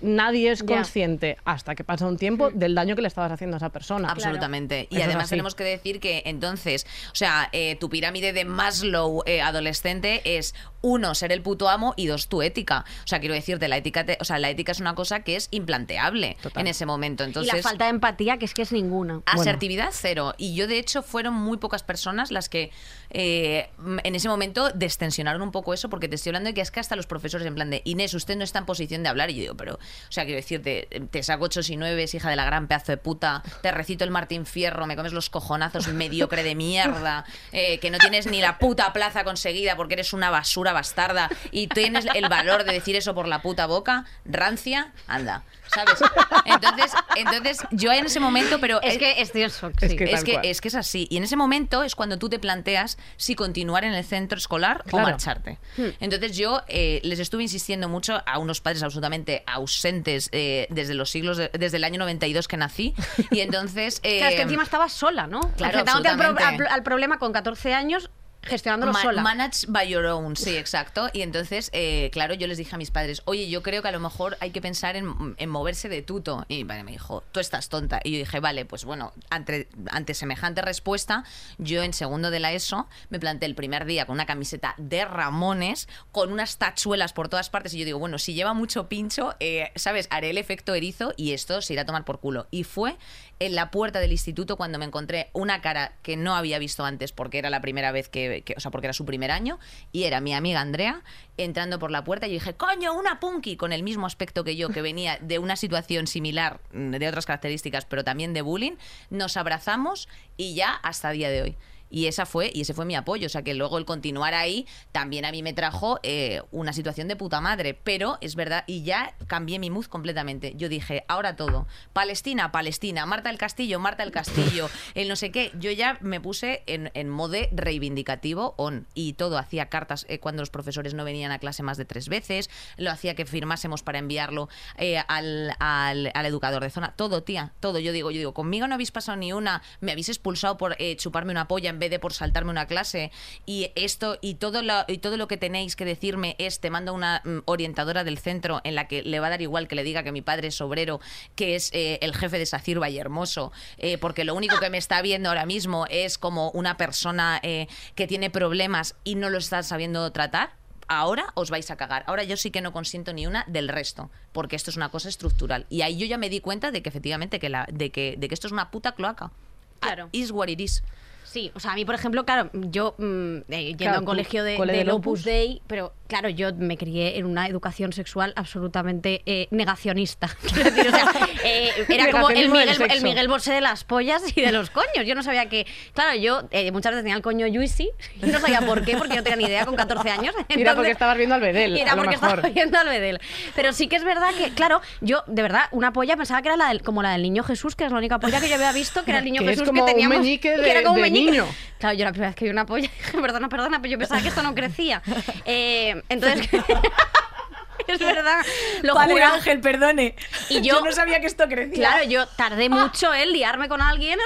[0.03, 3.59] Nadie es consciente hasta que pasa un tiempo del daño que le estabas haciendo a
[3.59, 4.09] esa persona.
[4.11, 4.87] Absolutamente.
[4.91, 9.41] Y además tenemos que decir que entonces, o sea, eh, tu pirámide de Maslow eh,
[9.43, 12.85] adolescente es uno, ser el puto amo y dos, tu ética.
[13.05, 15.37] O sea, quiero decirte, la ética, te- o sea, la ética es una cosa que
[15.37, 16.63] es implanteable Total.
[16.63, 17.25] en ese momento.
[17.25, 19.21] Entonces, y la falta de empatía, que es que es ninguna.
[19.27, 20.35] Asertividad cero.
[20.39, 22.71] Y yo, de hecho, fueron muy pocas personas las que
[23.11, 23.71] eh,
[24.05, 26.81] en ese momento destensionaron un poco eso, porque te estoy hablando de que es que
[26.81, 29.31] hasta los profesores, en plan de Inés, usted no está en posición de hablar.
[29.31, 32.37] Y yo digo, pero, o sea, quiero decirte, te saco ocho y nueve, hija de
[32.37, 36.43] la gran pedazo de puta, te recito el Martín Fierro, me comes los cojonazos, mediocre
[36.43, 40.73] de mierda, eh, que no tienes ni la puta plaza conseguida porque eres una basura
[40.73, 45.45] bastarda y tienes el valor de decir eso por la puta boca, rancia, anda.
[45.75, 45.99] ¿Sabes?
[46.45, 49.97] Entonces, entonces yo en ese momento, pero Es eh, que estoy en shock, Es sí.
[49.97, 51.07] que- es que, es que es así.
[51.11, 54.83] Y en ese momento es cuando tú te planteas si continuar en el centro escolar
[54.85, 55.07] Claro.
[55.07, 55.59] o marcharte.
[56.01, 61.11] Entonces yo eh, les estuve insistiendo mucho a unos padres absolutamente ausentes eh, desde los
[61.11, 62.95] siglos, de- desde el año 92 que nací.
[63.31, 64.01] Y entonces...
[64.03, 65.41] eh, Claro, es que encima estabas sola, ¿no?
[65.57, 68.11] Claro, al, pro- al- al problema con 14 años,
[68.43, 69.23] gestionándolo Ma- sola.
[69.23, 71.09] Manage by your own, sí, exacto.
[71.13, 73.93] Y entonces, eh, claro, yo les dije a mis padres, oye, yo creo que a
[73.93, 76.45] lo mejor hay que pensar en, en moverse de tuto.
[76.49, 78.01] Y mi padre me dijo, tú estás tonta.
[78.03, 81.25] Y yo dije, vale, pues bueno, ante, ante semejante respuesta,
[81.59, 85.05] yo en segundo de la ESO me planté el primer día con una camiseta de
[85.05, 87.75] Ramones, con unas tachuelas por todas partes.
[87.75, 90.07] Y yo digo, bueno, si lleva mucho pincho, eh, ¿sabes?
[90.11, 92.47] Haré el efecto erizo y esto se irá a tomar por culo.
[92.51, 92.97] Y fue
[93.39, 97.13] en la puerta del instituto cuando me encontré una cara que no había visto antes
[97.13, 99.59] porque era la primera vez que, o sea, porque era su primer año
[99.93, 101.03] y era mi amiga Andrea
[101.37, 104.57] entrando por la puerta y yo dije, coño, una punky con el mismo aspecto que
[104.57, 108.77] yo, que venía de una situación similar, mm, de otras características, pero también de bullying,
[109.11, 111.57] nos abrazamos y ya hasta día de hoy.
[111.91, 113.27] Y esa fue, y ese fue mi apoyo.
[113.27, 117.09] O sea que luego el continuar ahí también a mí me trajo eh, una situación
[117.09, 117.75] de puta madre.
[117.75, 120.55] Pero es verdad, y ya cambié mi mood completamente.
[120.57, 121.67] Yo dije, ahora todo.
[121.93, 125.51] Palestina, Palestina, Marta el Castillo, Marta el Castillo, el no sé qué.
[125.59, 128.87] Yo ya me puse en, en mode reivindicativo on.
[128.95, 132.09] Y todo, hacía cartas eh, cuando los profesores no venían a clase más de tres
[132.09, 132.51] veces.
[132.77, 134.49] Lo hacía que firmásemos para enviarlo
[134.79, 136.95] eh, al, al- al educador de zona.
[136.95, 137.79] Todo, tía, todo.
[137.81, 141.33] Yo digo, yo digo, conmigo no habéis pasado ni una, me habéis expulsado por chuparme
[141.33, 143.11] una polla en vez de por saltarme una clase.
[143.47, 146.95] Y esto, y todo lo, y todo lo que tenéis que decirme es, te mando
[146.95, 149.83] una mm, orientadora del centro en la que le va a dar igual que le
[149.83, 151.01] diga que mi padre es obrero,
[151.35, 155.03] que es eh, el jefe de Sacir Hermoso, eh, porque lo único que me está
[155.03, 159.63] viendo ahora mismo es como una persona eh, que tiene problemas y no lo está
[159.63, 160.55] sabiendo tratar.
[160.89, 162.03] Ahora os vais a cagar.
[162.07, 165.09] Ahora yo sí que no consiento ni una del resto, porque esto es una cosa
[165.09, 165.67] estructural.
[165.71, 168.29] Y ahí yo ya me di cuenta de que efectivamente que la, de que, de
[168.29, 169.31] que esto es una puta cloaca.
[169.79, 170.09] Claro.
[170.13, 170.83] Is what it is.
[171.31, 174.05] Sí, o sea, a mí, por ejemplo, claro, yo mm, eh, yendo Claro, a un
[174.05, 175.23] colegio de, cole del del Opus.
[175.23, 180.29] Dei, pero claro, yo me crié en una educación sexual absolutamente eh, negacionista.
[180.53, 181.07] Quiero decir, o sea,
[181.45, 183.03] eh, era como el Miguel, el.
[183.05, 185.07] Miguel Bosé de las pollas y de los coños.
[185.07, 185.69] Yo no sabía que.
[185.95, 187.91] Claro, yo eh, muchas veces tenía el coño juicy
[188.23, 190.35] y no sabía por qué, porque no tenía ni idea con 14 años.
[190.49, 193.21] Era porque estabas viendo al Bedel, era porque estaba viendo al Bedel.
[193.55, 196.57] Pero sí que es verdad que, claro, yo, de verdad, una polla pensaba que era
[196.57, 198.73] la del, como la del niño Jesús, que es la única polla que yo había
[198.73, 200.27] visto, que era el niño Que es Jesús como que un teníamos.
[200.41, 201.20] que de- era como un de meñique.
[201.27, 201.47] Niño.
[201.81, 204.21] Claro, yo la primera vez que vi una polla dije, perdona, perdona, pero yo pensaba
[204.21, 205.01] que esto no crecía.
[205.47, 206.47] Eh, entonces.
[207.87, 208.45] es verdad,
[208.83, 209.27] lo Padre juro.
[209.27, 210.15] Ángel, perdone.
[210.51, 211.75] Y yo- no sabía que esto crecía.
[211.77, 214.19] Claro, yo tardé mucho en liarme con alguien.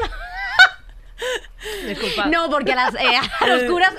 [2.31, 3.95] No, porque a las, eh, a los curas,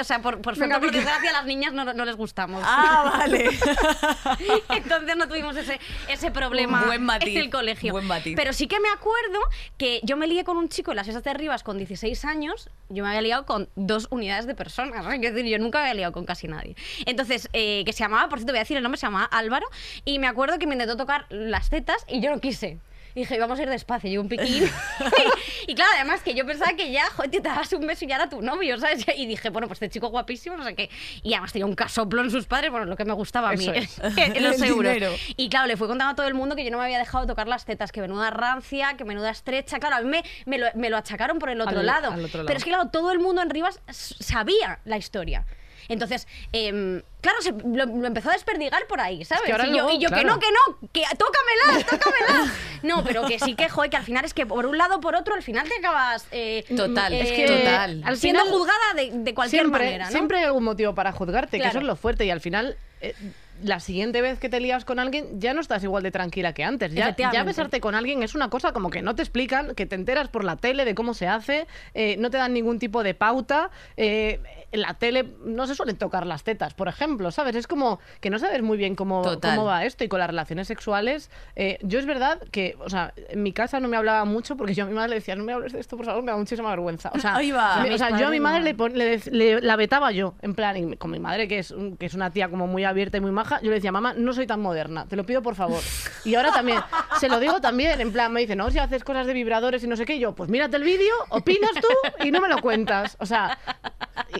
[0.00, 2.62] o sea, por, por suerte por desgracia, a las niñas no, no les gustamos.
[2.66, 3.48] Ah, vale.
[4.70, 7.92] Entonces no tuvimos ese, ese problema Buen matiz, en el colegio.
[7.92, 8.34] buen matiz.
[8.36, 9.38] Pero sí que me acuerdo
[9.76, 12.70] que yo me lié con un chico en las Islas de Rivas con 16 años.
[12.88, 15.04] Yo me había liado con dos unidades de personas.
[15.04, 15.10] ¿no?
[15.10, 16.76] Quiero decir, yo nunca me había liado con casi nadie.
[17.04, 19.66] Entonces, eh, que se llamaba, por cierto, voy a decir el nombre, se llamaba Álvaro.
[20.04, 22.78] Y me acuerdo que me intentó tocar las tetas y yo no quise.
[23.16, 24.64] Y dije, vamos a ir despacio, yo un piquín.
[25.66, 28.16] y, claro, además que yo pensaba que ya, joder, te dabas un beso y ya
[28.16, 29.06] era tu novio, ¿sabes?
[29.16, 30.90] Y dije, bueno, pues este chico guapísimo, no sé qué.
[31.22, 33.66] Y además tenía un casoplo en sus padres, bueno, lo que me gustaba a mí,
[33.66, 33.98] Eso es.
[34.42, 34.92] los euros.
[34.94, 35.14] dinero.
[35.38, 37.26] Y claro, le fue contando a todo el mundo que yo no me había dejado
[37.26, 39.78] tocar las tetas, que menuda rancia, que menuda estrecha.
[39.78, 42.12] Claro, a mí me, me lo, me lo achacaron por el otro, Al- lado.
[42.12, 42.46] al otro lado.
[42.46, 45.46] Pero es que, claro, todo el mundo en Rivas sabía la historia.
[45.88, 49.44] Entonces, em, claro, se- lo, lo empezó a desperdigar por ahí, ¿sabes?
[49.44, 52.52] que ahora y, yo, y yo, que no, que no, que tócamela, tócamela.
[52.82, 55.14] No, pero que sí que, joder, que al final es que por un lado, por
[55.16, 56.26] otro, al final te acabas...
[56.30, 58.02] eh, Total, eh, es que total.
[58.04, 60.10] al siendo final- juzgada de, de cualquier siempre, manera, ¿no?
[60.10, 62.24] siempre hay algún motivo para juzgarte, que eso es lo fuerte.
[62.24, 63.14] Y al final, eh,
[63.62, 66.62] la siguiente vez que te lías con alguien, ya no estás igual de tranquila que
[66.62, 66.92] antes.
[66.92, 69.94] Ya, ya besarte con alguien es una cosa como que no te explican, que te
[69.94, 73.14] enteras por la tele de cómo se hace, eh, no te dan ningún tipo de
[73.14, 73.70] pauta.
[73.96, 74.40] eh,
[74.76, 77.56] en la tele no se suelen tocar las tetas, por ejemplo, ¿sabes?
[77.56, 79.22] Es como que no sabes muy bien cómo,
[79.56, 80.04] cómo va esto.
[80.04, 83.80] Y con las relaciones sexuales, eh, yo es verdad que, o sea, en mi casa
[83.80, 85.80] no me hablaba mucho porque yo a mi madre le decía, no me hables de
[85.80, 87.10] esto, por favor, me da muchísima vergüenza.
[87.14, 87.82] O sea, Ahí va.
[87.82, 90.54] me- o sea, yo a mi madre le, pon- le, le- la vetaba yo, en
[90.54, 93.16] plan, y con mi madre, que es, un- que es una tía como muy abierta
[93.16, 95.54] y muy maja, yo le decía, mamá, no soy tan moderna, te lo pido por
[95.54, 95.80] favor.
[96.24, 96.80] Y ahora también,
[97.18, 99.86] se lo digo también, en plan, me dice, no, si haces cosas de vibradores y
[99.86, 102.58] no sé qué, y yo, pues mírate el vídeo, opinas tú y no me lo
[102.58, 103.16] cuentas.
[103.20, 103.56] O sea,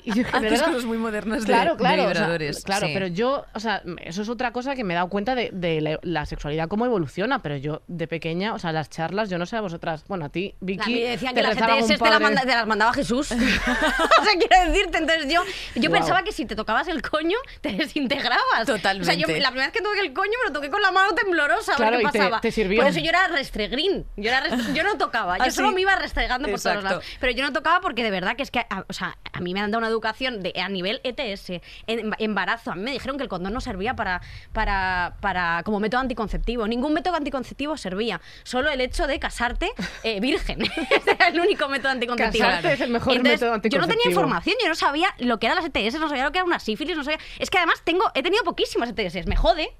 [0.04, 2.92] y, yo, verdad- cosas muy modernas de- Claro, de claro, o sea, vibradores, claro, sí.
[2.94, 5.80] pero yo, o sea, eso es otra cosa que me he dado cuenta de, de
[5.80, 9.46] la, la sexualidad cómo evoluciona, pero yo de pequeña, o sea, las charlas, yo no
[9.46, 12.42] sé a vosotras, bueno, a ti, Vicky, decían te que las ETS te, la manda-
[12.42, 13.30] te las mandaba Jesús.
[13.32, 15.42] o sea, quiero decirte, entonces yo,
[15.74, 18.66] yo pensaba que si te tocabas el coño, te desintegrabas.
[18.66, 19.02] Totalmente.
[19.02, 20.90] O sea, yo la primera vez que toqué el coño me lo toqué con la
[20.90, 21.74] mano temblorosa.
[21.74, 22.40] a ver Claro, qué y pasaba.
[22.40, 22.80] te sirvió.
[22.82, 24.04] Por eso yo era restregrín.
[24.16, 25.38] Yo, era rest- yo no tocaba.
[25.38, 25.74] Yo ¿Ah, solo sí?
[25.74, 27.04] me iba restregando por todos lados.
[27.20, 29.54] Pero yo no tocaba porque de verdad que es que, a, o sea, a mí
[29.54, 31.50] me han dado una educación de, a nivel ETS,
[31.86, 32.72] en, embarazo.
[32.72, 34.20] A mí me dijeron que el condón no servía para,
[34.52, 36.66] para, para como método anticonceptivo.
[36.66, 38.20] Ningún método anticonceptivo servía.
[38.44, 39.70] Solo el hecho de casarte
[40.02, 40.62] eh, virgen.
[40.90, 42.44] Ese era el único método anticonceptivo.
[42.44, 44.10] Casarte es el mejor Entonces, método Yo no tenía anticonceptivo.
[44.10, 46.58] información, yo no sabía lo que eran las ETS, no sabía lo que era una
[46.58, 47.18] sífilis, no sabía.
[47.38, 49.70] Es que además tengo, he tenido poquísimas ETS, me jode.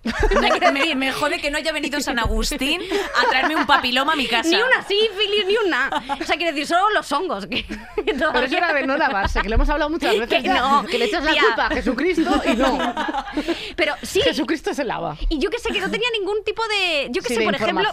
[0.73, 2.81] me, me jode que no haya venido San Agustín
[3.25, 4.49] a traerme un papiloma a mi casa.
[4.51, 5.91] Ni una sífilis, ni una.
[6.21, 7.47] O sea, quiero decir, solo los hongos.
[7.47, 10.29] Que, que Pero eso todavía- era de no lavarse, que lo hemos hablado muchas veces
[10.43, 11.43] Que ya, no, que le echas la tía.
[11.43, 12.79] culpa a Jesucristo y no.
[13.77, 14.21] Pero sí.
[14.23, 15.17] Jesucristo se lava.
[15.29, 17.09] Y yo que sé, que no tenía ningún tipo de.
[17.11, 17.89] Yo que Sí, sé, de por ejemplo.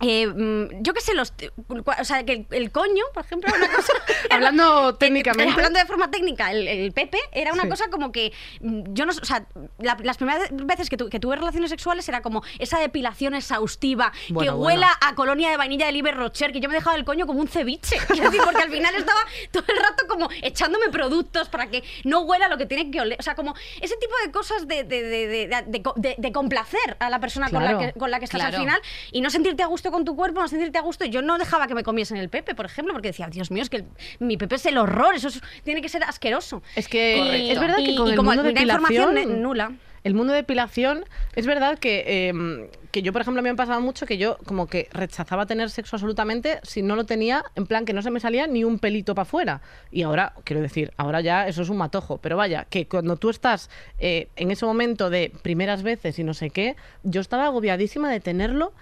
[0.00, 1.32] Eh, mm, yo que sé, los.
[1.68, 3.92] O sea, que el, el coño, por ejemplo, era una cosa.
[4.30, 5.52] Hablando Eh, técnicamente.
[5.54, 7.68] hablando de forma técnica, el, el Pepe era una Sí.
[7.68, 9.46] cosa como que mm, yo no, o sea,
[9.78, 14.12] la- las primeras veces que, tu- que tuve relaciones sexuales era como esa depilación exhaustiva
[14.28, 14.66] Bueno, que bueno.
[14.66, 17.40] huela a colonia de vainilla de Liber Rocher, que yo me dejaba el coño como
[17.40, 21.82] un ceviche, decir, porque al final estaba todo el rato como echándome productos para que
[22.04, 24.84] no huela lo que tiene que oler, o sea, como ese tipo de cosas de,
[24.84, 28.10] de, de, de- de co- de- de complacer a la persona con, la que, con
[28.10, 28.56] la que estás claro.
[28.56, 28.80] al final
[29.12, 31.04] y no sentirte a gusto con tu cuerpo, no sentirte a gusto.
[31.04, 33.70] Yo no dejaba que me comiesen el Pepe, por ejemplo, porque decía, Dios mío, es
[33.70, 33.84] que el-
[34.18, 36.62] mi Pepe es el horror, eso es- tiene que ser asqueroso.
[36.74, 37.52] Es que Correcto.
[37.52, 39.72] es verdad que Y- con y el como mundo de información ne- nula.
[40.04, 43.56] El mundo de depilación, es verdad que, eh, que yo, por ejemplo, a mí me
[43.56, 47.66] pasaba mucho que yo como que rechazaba tener sexo absolutamente si no lo tenía, en
[47.66, 49.62] plan que no se me salía ni un pelito para afuera.
[49.90, 52.18] Y ahora, quiero decir, ahora ya eso es un matojo.
[52.18, 53.68] Pero vaya, que cuando tú estás
[53.98, 58.20] eh, en ese momento de primeras veces y no sé qué, yo estaba agobiadísima de
[58.20, 58.72] tenerlo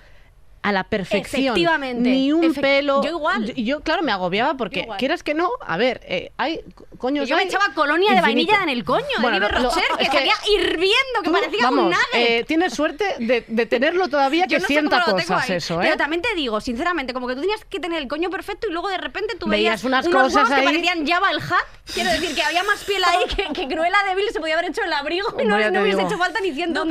[0.65, 1.43] a la perfección.
[1.43, 2.09] Efectivamente.
[2.09, 3.03] Ni un Efect- pelo.
[3.05, 3.53] yo igual.
[3.55, 6.61] Y yo, claro, me agobiaba Yo porque, quieras que no, a ver, eh, hay
[6.97, 7.29] coños.
[7.29, 8.51] Yo me hay echaba colonia de infinito.
[8.53, 11.33] vainilla en el coño, Bueno, de Liber lo- lo- Rocher, que salía hirviendo, que Tú,
[11.33, 11.99] parecía un vamos, nugget.
[12.15, 15.57] eh, tienes suerte de, de tenerlo todavía que Yo no sé sienta cosas ahí.
[15.57, 15.85] eso, ¿eh?
[15.85, 18.73] Pero también te digo, sinceramente, como que tú tenías que tener el coño perfecto y
[18.73, 20.65] luego de repente tú Veías veías, unas unos cosas huevos que ahí.
[20.65, 21.93] parecían Java el Hat.
[21.93, 24.71] Quiero decir que había más piel ahí que, que Cruella de Vil se podía haber
[24.71, 26.09] hecho el abrigo y no, no hubiese digo.
[26.09, 26.91] hecho falta ni ciento No,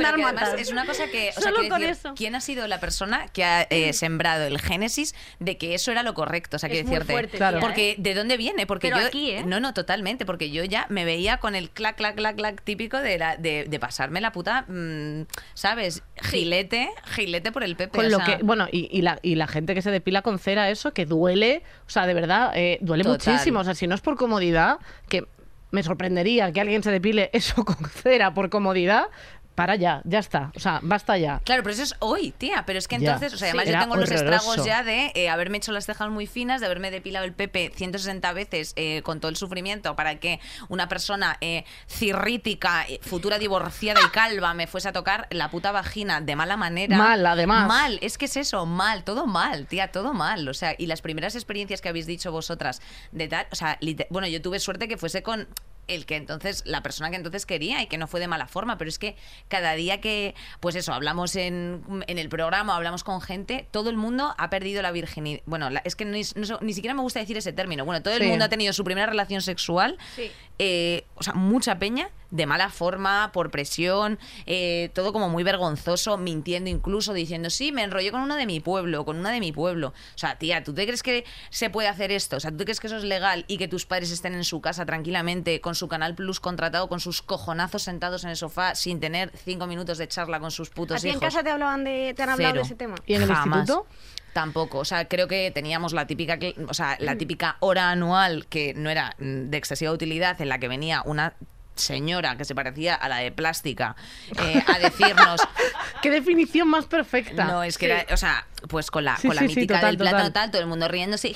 [0.56, 2.14] es una cosa que, o sea, Solo con decir, eso.
[2.16, 6.02] ¿quién ha sido la persona que ha eh, sembrado el génesis de que eso era
[6.02, 6.56] lo correcto?
[6.56, 7.58] O sea, Es quiero decirte, fuerte, Claro.
[7.58, 7.94] tía, porque.
[7.98, 8.66] ¿de dónde viene?
[8.66, 9.44] Porque Pero yo aquí, ¿eh?
[9.46, 12.98] no, no, totalmente, porque yo ya me veía con el clac, clac, clac, clac típico
[12.98, 15.22] de, la, de, de pasarme la puta, mm,
[15.54, 16.02] ¿sabes?
[16.22, 17.96] Gilete, gilete por el Pepe.
[17.98, 20.22] Con o lo sea, que, bueno, y, y la, y la gente que se depila
[20.22, 23.32] con cera, eso, que duele, o sea, de verdad, eh, duele Total.
[23.34, 23.60] muchísimo.
[23.60, 25.24] O sea, si no es por comodidad, que
[25.70, 29.06] me sorprendería que alguien se depile eso con cera por comodidad,
[29.54, 30.50] para ya, ya está.
[30.56, 31.40] O sea, basta ya.
[31.44, 32.64] Claro, pero eso es hoy, tía.
[32.66, 33.12] Pero es que Ya.
[33.14, 33.56] entonces, o sea, Sí.
[33.58, 34.34] además yo tengo los horroroso.
[34.54, 37.70] estragos ya de eh, haberme hecho las cejas muy finas, de haberme depilado el pepe
[37.74, 43.38] 160 veces eh, con todo el sufrimiento para que una persona eh, cirrítica, eh, futura
[43.38, 46.96] divorciada y calva me fuese a tocar la puta vagina de mala manera.
[46.96, 47.66] Mal, además.
[47.68, 50.48] Mal, es que es eso, mal, todo mal, tía, todo mal.
[50.48, 52.80] O sea, y las primeras experiencias que habéis dicho vosotras
[53.12, 53.78] de tal, o sea,
[54.10, 55.48] bueno, yo tuve suerte que fuese con
[55.88, 58.78] el que entonces, la persona que entonces quería y que no fue de mala forma,
[58.78, 59.16] pero es que
[59.48, 63.96] cada día que, pues eso, hablamos en, en el programa, hablamos con gente, todo el
[63.96, 65.40] mundo ha perdido la virginidad.
[65.46, 67.84] Bueno, la- es que ni, no- ni siquiera me gusta decir ese término.
[67.84, 70.30] Bueno, todo el mundo ha tenido su primera relación sexual, Sí.
[70.58, 76.16] eh, o sea, mucha peña, de mala forma, por presión, eh, todo como muy vergonzoso,
[76.18, 79.52] mintiendo incluso, diciendo, sí, me enrollé con uno de mi pueblo, con una de mi
[79.52, 79.88] pueblo.
[79.88, 82.36] O sea, tía, ¿tú te crees que se puede hacer esto?
[82.36, 84.42] O sea, ¿tú te crees que eso es legal y que tus padres estén en
[84.42, 88.36] su casa tranquilamente con con su canal plus contratado, con sus cojonazos sentados en el
[88.36, 91.24] sofá, sin tener cinco minutos de charla con sus putos ¿A ti en hijos.
[91.24, 92.94] casa te hablaban de, te han hablado de ese tema?
[93.06, 93.58] ¿Y en el Jamás.
[93.58, 93.86] instituto?
[94.32, 98.72] Tampoco, o sea, creo que teníamos la típica, o sea, la típica hora anual que
[98.74, 101.34] no era mm, de excesiva utilidad, en la que venía una
[101.74, 103.96] señora que se parecía a la de plástica
[104.40, 105.40] eh, a decirnos
[106.02, 107.46] ¿Qué definición más perfecta?
[107.46, 109.74] no es que era o sea pues con la Sí, con la sí, sí, mítica
[109.76, 110.32] total, del plátano total.
[110.44, 111.28] tal todo el mundo riéndose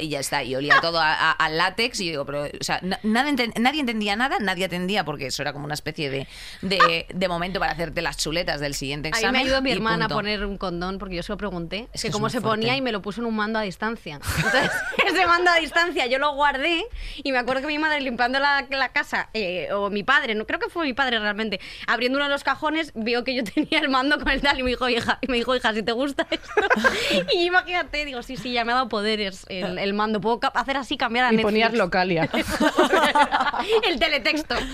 [0.00, 2.64] y ya está y olía todo a, a- a látex y yo digo pero o
[2.64, 6.10] sea na- nada enten- nadie entendía nada nadie atendía porque eso era como una especie
[6.10, 6.26] de,
[6.62, 9.72] de, de momento para hacerte las chuletas del siguiente A mí examen me ayudó mi
[9.72, 10.14] hermana punto.
[10.14, 11.88] a poner un condón porque yo se lo pregunté.
[11.92, 12.60] Es que, que es cómo se fuerte.
[12.60, 14.14] ponía y me lo puso en un mando a distancia.
[14.36, 14.70] Entonces,
[15.06, 16.84] ese mando a distancia yo lo guardé
[17.22, 20.46] y me acuerdo que mi madre limpiando la, la casa, eh, o mi padre, no
[20.46, 23.78] creo que fue mi padre realmente, abriendo uno de los cajones, vio que yo tenía
[23.80, 25.92] el mando con el tal y me dijo, hija, y me dijo, hija, si te
[25.92, 26.48] gusta esto.
[27.34, 30.20] y imagínate, digo, sí, sí, ya me ha dado poderes el, el mando.
[30.20, 31.44] Puedo hacer así, cambiar a Y Netflix.
[31.46, 32.28] ponías localia.
[33.88, 34.54] el teletexto.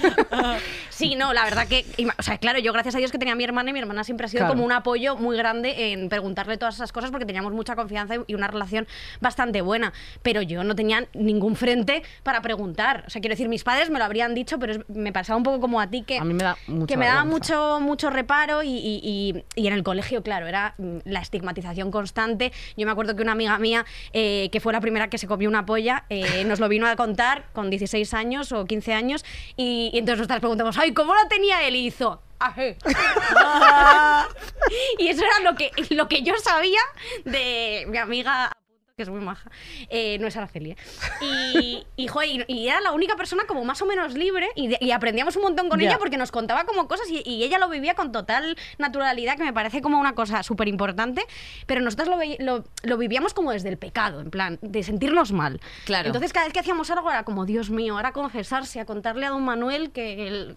[0.89, 1.85] Sí, no, la verdad que,
[2.19, 4.03] o sea, claro, yo gracias a Dios que tenía a mi hermana y mi hermana
[4.03, 4.55] siempre ha sido Claro.
[4.55, 8.35] como un apoyo muy grande en preguntarle todas esas cosas porque teníamos mucha confianza y
[8.35, 8.87] una relación
[9.21, 13.05] bastante buena, pero yo no tenía ningún frente para preguntar.
[13.07, 15.61] O sea, quiero decir, mis padres me lo habrían dicho, pero me pasaba un poco
[15.61, 18.63] como a ti que A mí me da mucha que me daba mucho mucho reparo
[18.63, 22.53] y, y- y- y en el colegio, claro, era la estigmatización constante.
[22.77, 25.49] Yo me acuerdo que una amiga mía, eh, que fue la primera que se comió
[25.49, 29.25] una polla, eh, nos lo vino a contar con 16 años o 15 años
[29.57, 31.77] y, y entonces nosotras preguntamos, ay, ¿cómo la tenía él?
[31.77, 32.23] Y hizo...
[34.99, 36.81] Y eso era lo que, lo que yo sabía
[37.25, 38.51] de mi amiga
[38.97, 39.51] que es muy maja,
[39.91, 40.71] eh, no es Araceli.
[40.71, 40.77] ¿eh?
[41.21, 45.37] Y, y, y, y era la única persona como más o menos libre y, aprendíamos
[45.37, 48.57] un montón con ella porque nos contaba como cosas y, ella lo vivía con total
[48.79, 51.23] naturalidad, que me parece como una cosa súper importante,
[51.67, 55.61] pero nosotros lo, lo, lo vivíamos como desde el pecado, en plan, de sentirnos mal.
[55.85, 56.07] Claro.
[56.07, 59.29] Entonces cada vez que hacíamos algo era como, Dios mío, ahora confesarse, a contarle a
[59.29, 60.57] don Manuel que, el-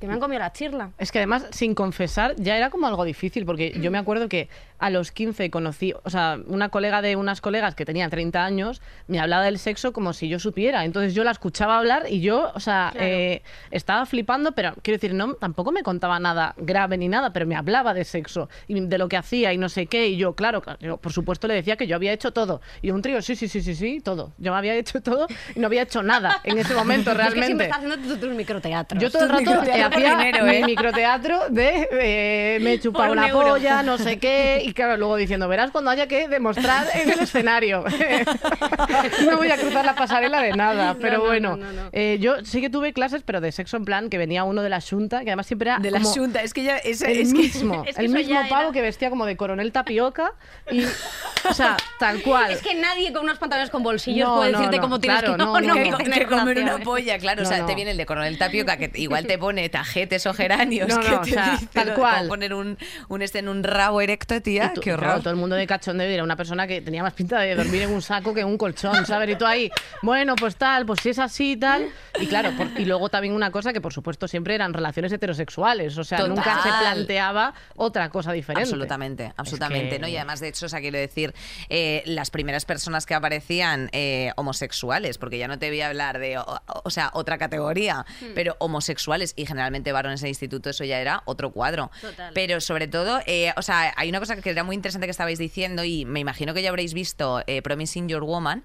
[0.00, 0.90] que me han comido la chirla.
[0.98, 4.48] Es que además, sin confesar, ya era como algo difícil, porque yo me acuerdo que
[4.78, 8.80] a los 15 conocí, o sea, una colega de unas colegas que tenía 30 años
[9.08, 10.84] me hablaba del sexo como si yo supiera.
[10.84, 13.06] Entonces yo la escuchaba hablar y yo, o sea, Claro.
[13.08, 17.44] eh, estaba flipando, pero quiero decir, no, tampoco me contaba nada grave ni nada, pero
[17.44, 20.06] me hablaba de sexo y de lo que hacía y no sé qué.
[20.06, 22.60] Y yo, claro, yo, por supuesto le decía que yo había hecho todo.
[22.80, 24.32] Y un trío, sí, sí, sí, sí, sí, todo.
[24.38, 27.40] Yo había hecho todo y no había hecho nada en ese momento Es que siempre
[27.40, 27.64] realmente.
[27.64, 29.02] estás haciendo tus, microteatros.
[29.02, 30.62] Yo todo el rato hacía dinero, mi ¿eh?
[30.66, 33.48] microteatro de eh, me he chupado una euro.
[33.48, 37.20] polla, no sé qué, y claro, luego diciendo, verás cuando haya que demostrar en el
[37.20, 37.84] escenario.
[39.24, 41.56] no voy a cruzar la pasarela de nada, No, pero no, bueno.
[41.56, 41.88] no, no, no.
[41.92, 44.68] eh, yo sí que tuve clases, pero de sexo en plan, que venía uno de
[44.68, 46.76] la Junta, que además siempre era De la como Junta, es que ya.
[46.78, 49.36] Es, el es que- mismo, es que el mismo pavo era- que vestía como de
[49.36, 50.32] coronel tapioca
[50.70, 52.50] y, o sea, tal cual.
[52.52, 55.20] Es que nadie con unos pantalones con bolsillos No, puede no, decirte no, cómo tienes
[55.20, 56.84] claro, que, no, no, no, no, que, que que comer una relaciones.
[56.84, 57.40] polla, claro.
[57.42, 57.66] o No, sea, no.
[57.66, 61.08] te viene el de Coronel Tapioca que igual te pone tajetes o geranios No, que
[61.08, 62.28] te o sea, dice tal cual.
[62.28, 62.76] poner un,
[63.08, 65.04] un este en un rabo erecto, tía, tú- qué horror.
[65.06, 67.82] Claro, todo el mundo de cachondeo era una persona que tenía más pinta de dormir
[67.82, 69.30] en un saco que en un colchón, ¿sabes?
[69.30, 69.70] Y tú ahí,
[70.02, 71.88] bueno, pues tal, pues si es así, tal.
[72.20, 75.96] Y claro, por- y luego también una cosa que por supuesto siempre eran relaciones heterosexuales,
[75.98, 76.34] o sea, Total.
[76.34, 78.62] nunca se planteaba otra cosa diferente.
[78.62, 79.90] Absolutamente, absolutamente.
[79.96, 80.08] que- ¿no?
[80.08, 81.34] Y además, de hecho, o sea, quiero decir,
[81.68, 86.18] eh, las primeras personas que aparecían eh, homosexuales, porque ya no te voy a hablar
[86.18, 86.44] de, o,
[86.84, 91.22] o sea, otra categoría, pero homosexuales y generalmente varones en el instituto, eso ya era
[91.24, 91.90] otro cuadro.
[92.00, 92.32] Total.
[92.34, 95.38] Pero sobre todo, eh, o sea, hay una cosa que era muy interesante que estabais
[95.38, 98.64] diciendo y me imagino que ya habréis visto eh, Promising Your Woman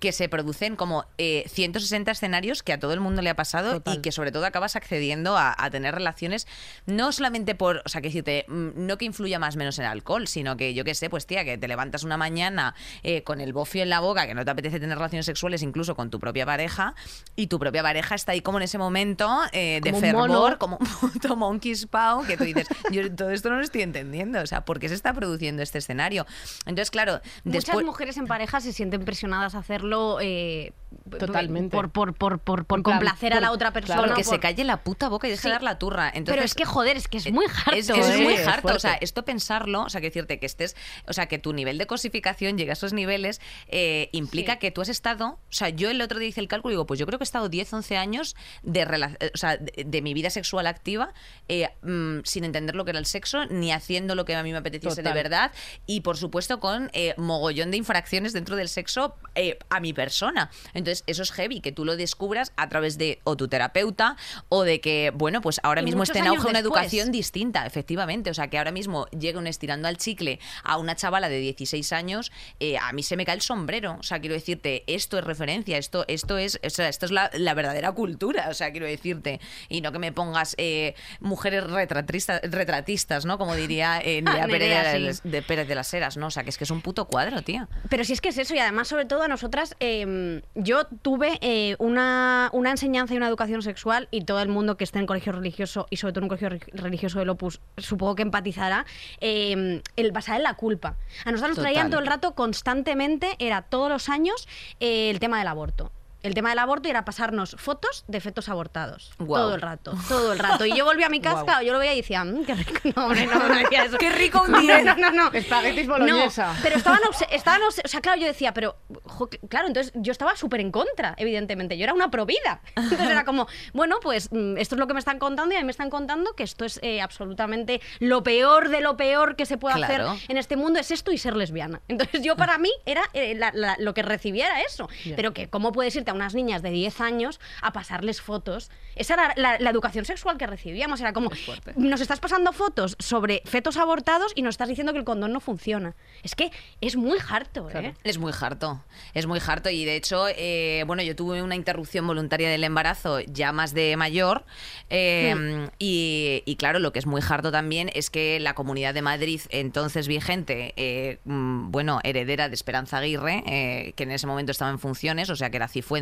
[0.00, 3.74] que se producen como eh, 160 escenarios que a todo el mundo le ha pasado
[3.74, 3.96] Total.
[3.96, 6.46] y que sobre todo acabas accediendo a, a tener relaciones
[6.86, 9.86] no solamente por, o sea, que decirte, mm, no que influya más o menos el
[9.86, 13.40] alcohol, sino que yo qué sé, pues tía, que te levantas una mañana eh, con
[13.40, 16.20] el bofio en la boca, que no te apetece tener relaciones sexuales incluso con tu
[16.20, 16.94] propia pareja
[17.36, 20.58] y tu propia pareja está ahí como en ese momento eh, de fervor, mono.
[20.58, 24.40] como un puto monkey spawn, que tú dices, yo todo esto no lo estoy entendiendo,
[24.40, 26.26] o sea, ¿por qué se está produciendo este escenario?
[26.66, 29.87] Entonces, claro, Muchas mujeres en pareja se sienten presionadas a hacerlo
[30.20, 30.72] eh,
[31.18, 31.74] Totalmente.
[31.74, 34.02] por, por, por, por, por complacer a la otra claro.
[34.02, 34.14] persona.
[34.14, 35.48] que por- se calle la puta boca y deje Sí.
[35.48, 36.08] de dar la turra.
[36.08, 37.72] Entonces, Pero es que, joder, es que es muy harto.
[37.74, 38.22] Es, es ¿eh?
[38.22, 38.74] muy Es harto.
[38.74, 41.78] O sea, esto pensarlo, o sea, que decirte que estés, o sea, que tu nivel
[41.78, 44.58] de cosificación llegue a esos niveles, eh, implica Sí.
[44.58, 46.86] que tú has estado, o sea, yo el otro día hice el cálculo y digo,
[46.86, 50.02] pues yo creo que he estado 10, 11 años de, eh, o sea, de, de
[50.02, 51.12] mi vida sexual activa
[51.48, 54.52] eh, mm, sin entender lo que era el sexo, ni haciendo lo que a mí
[54.52, 55.14] me apeteciese Total.
[55.14, 55.52] de verdad,
[55.86, 60.50] y por supuesto con eh, mogollón de infracciones dentro del sexo, eh, a mi persona.
[60.74, 64.16] Entonces, eso es heavy, que tú lo descubras a través de o tu terapeuta
[64.48, 66.64] o de que, bueno, pues ahora Y mismo esté en auge una después.
[66.64, 68.30] educación distinta, efectivamente.
[68.30, 71.92] O sea, que ahora mismo llegue un estirando al chicle a una chavala de 16
[71.92, 73.96] años, eh, a mí se me cae el sombrero.
[73.98, 77.30] O sea, quiero decirte, esto es referencia, esto, esto es, o sea, esto es la,
[77.34, 78.48] la verdadera cultura.
[78.50, 83.38] O sea, quiero decirte, y no que me pongas eh, mujeres retratistas, retratistas, ¿no?
[83.38, 85.28] Como diría eh, Pérez, sí.
[85.28, 86.26] de Pérez de las Heras, ¿no?
[86.26, 87.68] O sea, que es que es un puto cuadro, tía.
[87.88, 91.38] Pero si es que es eso, y además, sobre todo a nosotras, eh, yo tuve
[91.40, 95.06] eh, una, una enseñanza y una educación sexual, y todo el mundo que esté en
[95.06, 98.86] colegio religioso, y sobre todo en un colegio re- religioso del Opus, supongo que empatizará,
[99.20, 100.96] eh, el basar en la culpa.
[101.24, 101.72] A nosotros nos Total.
[101.72, 104.48] traían todo el rato, constantemente, era todos los años,
[104.80, 105.90] eh, el tema del aborto.
[106.22, 109.12] El tema del aborto era pasarnos fotos de fetos abortados.
[109.18, 109.42] Guau.
[109.44, 110.66] Todo el rato, todo el rato.
[110.66, 112.72] Y yo volví a mi casa, claro, yo lo veía y decía, "Mm, qué rico.
[112.96, 113.98] No, hombre, no, no decía eso.
[113.98, 114.82] Qué rico un día.
[114.82, 115.32] No, no, no.
[115.32, 116.56] Espaguetis No, boloñesa.
[116.62, 117.00] pero estaban,
[117.30, 121.14] estaban o sea, claro, yo decía, pero, jo, claro, entonces yo estaba súper en contra,
[121.18, 121.76] evidentemente.
[121.78, 122.60] Yo era una provida.
[122.76, 125.60] Entonces era como, bueno, pues mm, esto es lo que me están contando y a
[125.60, 129.46] mí me están contando que esto es eh, absolutamente lo peor de lo peor que
[129.46, 130.10] se puede Claro.
[130.10, 131.80] hacer en este mundo es esto y ser lesbiana.
[131.88, 134.88] Entonces yo para mí era eh, la- la- lo que recibiera eso.
[135.04, 135.14] Ya.
[135.16, 138.70] Pero que cómo puedes irte a unas niñas de 10 años a pasarles fotos.
[138.94, 141.00] Esa era la, la educación sexual que recibíamos.
[141.00, 141.30] Era como,
[141.76, 145.40] nos estás pasando fotos sobre fetos abortados y nos estás diciendo que el condón no
[145.40, 145.94] funciona.
[146.22, 146.50] Es que
[146.80, 147.72] es muy harto, ¿eh?
[147.72, 147.94] Claro.
[148.04, 148.84] Es muy harto,
[149.14, 153.20] es muy harto y de hecho, eh, bueno, yo tuve una interrupción voluntaria del embarazo
[153.20, 154.44] ya más de mayor
[154.90, 159.02] eh, y, y claro, lo que es muy harto también es que la Comunidad de
[159.02, 164.52] Madrid, entonces vigente, eh, mm, bueno, heredera de Esperanza Aguirre, eh, que en ese momento
[164.52, 165.97] estaba en funciones, o sea que era Cifuentes,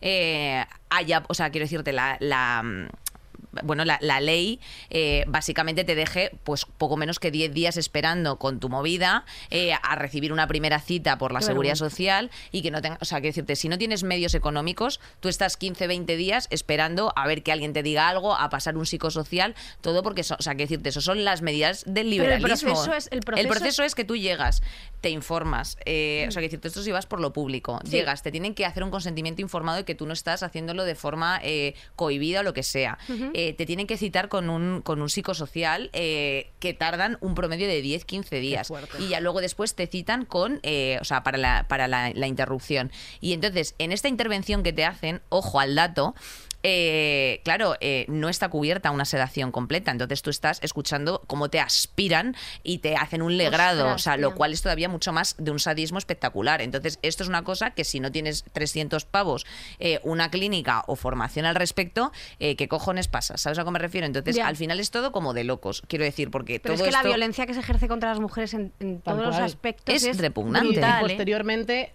[0.00, 2.62] eh, haya, o sea, quiero decirte, la...
[2.62, 2.88] mm,
[3.62, 8.36] bueno, la, la ley eh, básicamente te deje pues poco menos que 10 días esperando
[8.38, 11.90] con tu movida eh, a recibir una primera cita por la Qué seguridad vergüenza.
[11.96, 15.28] social y que no tenga, o sea, quiero decirte, si no tienes medios económicos, tú
[15.28, 18.86] estás 15, 20 días esperando a ver que alguien te diga algo, a pasar un
[18.86, 22.10] psicosocial, todo porque, so- o sea, quiero decirte, eso son las medidas del Pero el
[22.10, 22.70] liberalismo.
[22.74, 24.62] proceso es- el proceso proceso es que tú llegas,
[25.00, 27.90] te informas, eh, o sea, quiero decirte, esto si vas por lo público, Sí.
[27.92, 30.94] llegas, te tienen que hacer un consentimiento informado de que tú no estás haciéndolo de
[30.94, 32.98] forma eh, cohibida o lo que sea.
[33.42, 37.66] Eh, te tienen que citar con un, con un psicosocial eh, que tardan un promedio
[37.66, 38.70] de 10, 15 días.
[38.98, 42.26] Y ya luego después te citan con, eh, o sea, para la, para la, la
[42.26, 42.92] interrupción.
[43.22, 46.14] Y entonces, en esta intervención que te hacen, ojo al dato,
[46.62, 49.90] eh, claro, eh, no está cubierta una sedación completa.
[49.90, 54.16] Entonces tú estás escuchando cómo te aspiran y te hacen un legrado, Ostras, o sea,
[54.16, 56.62] lo cual es todavía mucho más de un sadismo espectacular.
[56.62, 59.46] Entonces, esto es una cosa que si no tienes 300 pavos,
[59.78, 63.36] eh, una clínica o formación al respecto, eh, ¿qué cojones pasa?
[63.36, 64.06] ¿Sabes a qué me refiero?
[64.06, 64.46] Entonces, Ya.
[64.46, 66.98] al final es todo como de locos, quiero decir, porque Pero todo es que la
[66.98, 67.08] esto...
[67.08, 70.68] violencia que se ejerce contra las mujeres en, todos los aspectos Es es, repugnante.
[70.68, 71.92] Y brutal, posteriormente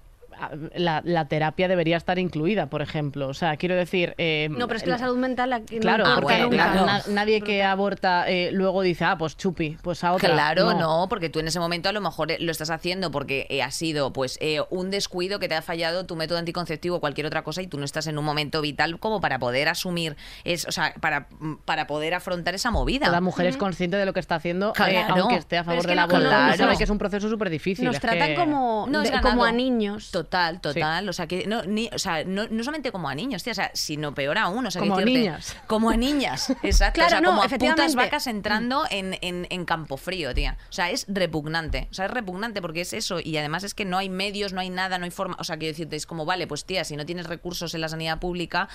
[0.75, 3.27] la, la terapia debería estar incluida, por ejemplo.
[3.27, 4.13] O sea, quiero decir...
[4.17, 6.71] eh, No, pero es que la salud mental la que Claro, porque bueno, nunca.
[6.71, 6.85] claro.
[6.85, 10.29] na- nadie que aborta eh, luego dice, ah, pues chupi, pues a otra.
[10.31, 11.07] Claro, no.
[11.09, 13.71] porque tú en ese momento a lo mejor eh, lo estás haciendo porque eh, ha
[13.71, 17.43] sido pues eh, un descuido que te ha fallado tu método anticonceptivo o cualquier otra
[17.43, 20.71] cosa y tú no estás en un momento vital como para poder asumir, es, o
[20.71, 21.27] sea, para,
[21.65, 23.05] para poder afrontar esa movida.
[23.05, 25.15] Cada mujer es consciente de lo que está haciendo, eh, Claro.
[25.23, 26.29] aunque esté a favor es que del aborto.
[26.57, 27.85] Sabe que es un proceso súper difícil.
[27.85, 30.11] Nos tratan que- como, de- como a niños.
[30.11, 30.24] Total,
[30.61, 31.07] total.
[31.09, 33.55] O sea, que no, ni, o sea, no, no solamente como a niños, tía, o
[33.55, 34.65] sea, sino peor aún.
[34.65, 35.55] O sea, Como que a decirte- niñas.
[35.67, 36.95] Como a niñas, exacto.
[36.95, 40.57] Claro, o sea, no, como a putas vacas entrando en, en, en campo frío, tía.
[40.69, 41.87] O sea, es repugnante.
[41.91, 43.19] O sea, es repugnante porque es eso.
[43.19, 45.35] Y además es que no hay medios, no hay nada, no hay forma.
[45.39, 47.89] O sea, quiero decirte, es como, vale, pues tía, si no tienes recursos en la
[47.89, 48.67] sanidad pública,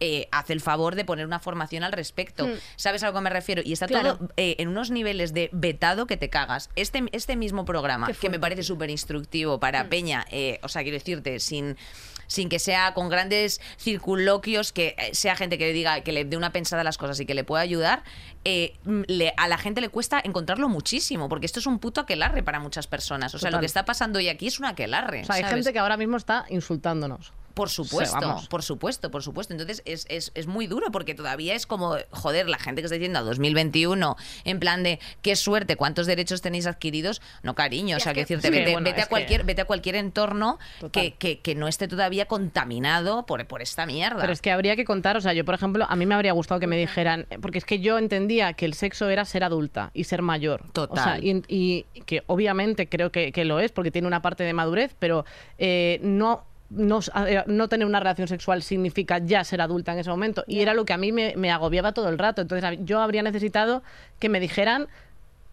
[0.00, 2.46] eh, haz el favor de poner una formación al respecto.
[2.46, 2.52] Mm.
[2.76, 3.62] ¿Sabes a lo que me refiero?
[3.64, 4.16] Y está Claro.
[4.18, 6.70] todo eh, en unos niveles de vetado que te cagas.
[6.76, 9.88] Este, este mismo programa, que me parece súper instructivo para Mm.
[9.88, 11.76] Peña, eh, o sea, quiero decirte, sin
[12.30, 16.26] sin que sea con grandes circunloquios, que eh, sea gente que le diga, que le
[16.26, 18.02] dé una pensada a las cosas y que le pueda ayudar,
[18.44, 22.02] eh, mm, le- a la gente le cuesta encontrarlo muchísimo, porque esto es un puto
[22.02, 23.34] aquelarre para muchas personas.
[23.34, 25.22] O sea, lo que está pasando hoy aquí es un aquelarre.
[25.22, 25.54] O sea, hay ¿sabes?
[25.54, 27.32] gente que ahora mismo está insultándonos.
[27.58, 29.52] Por supuesto, por supuesto, por supuesto.
[29.52, 32.94] Entonces es, es, es muy duro porque todavía es como, joder, la gente que está
[32.94, 37.20] diciendo a 2021, en plan de qué suerte, cuántos derechos tenéis adquiridos.
[37.42, 39.64] No, cariño, o sea, que decirte, sí, vete, bueno, vete a que- cualquier, vete a
[39.64, 40.58] cualquier entorno
[40.92, 44.20] que, que, que no esté todavía contaminado por, por esta mierda.
[44.20, 46.32] Pero es que habría que contar, o sea, yo por ejemplo, a mí me habría
[46.32, 49.90] gustado que me dijeran, porque es que yo entendía que el sexo era ser adulta
[49.94, 50.70] y ser mayor.
[50.72, 50.98] Total.
[50.98, 54.44] O sea, y, y que obviamente creo que, que lo es, porque tiene una parte
[54.44, 55.24] de madurez, pero
[55.58, 56.44] eh, no...
[56.70, 57.00] No,
[57.46, 60.44] no tener una relación sexual significa ya ser adulta en ese momento.
[60.46, 62.42] Y era lo que a mí me, me agobiaba todo el rato.
[62.42, 63.82] Entonces yo habría necesitado
[64.18, 64.88] que me dijeran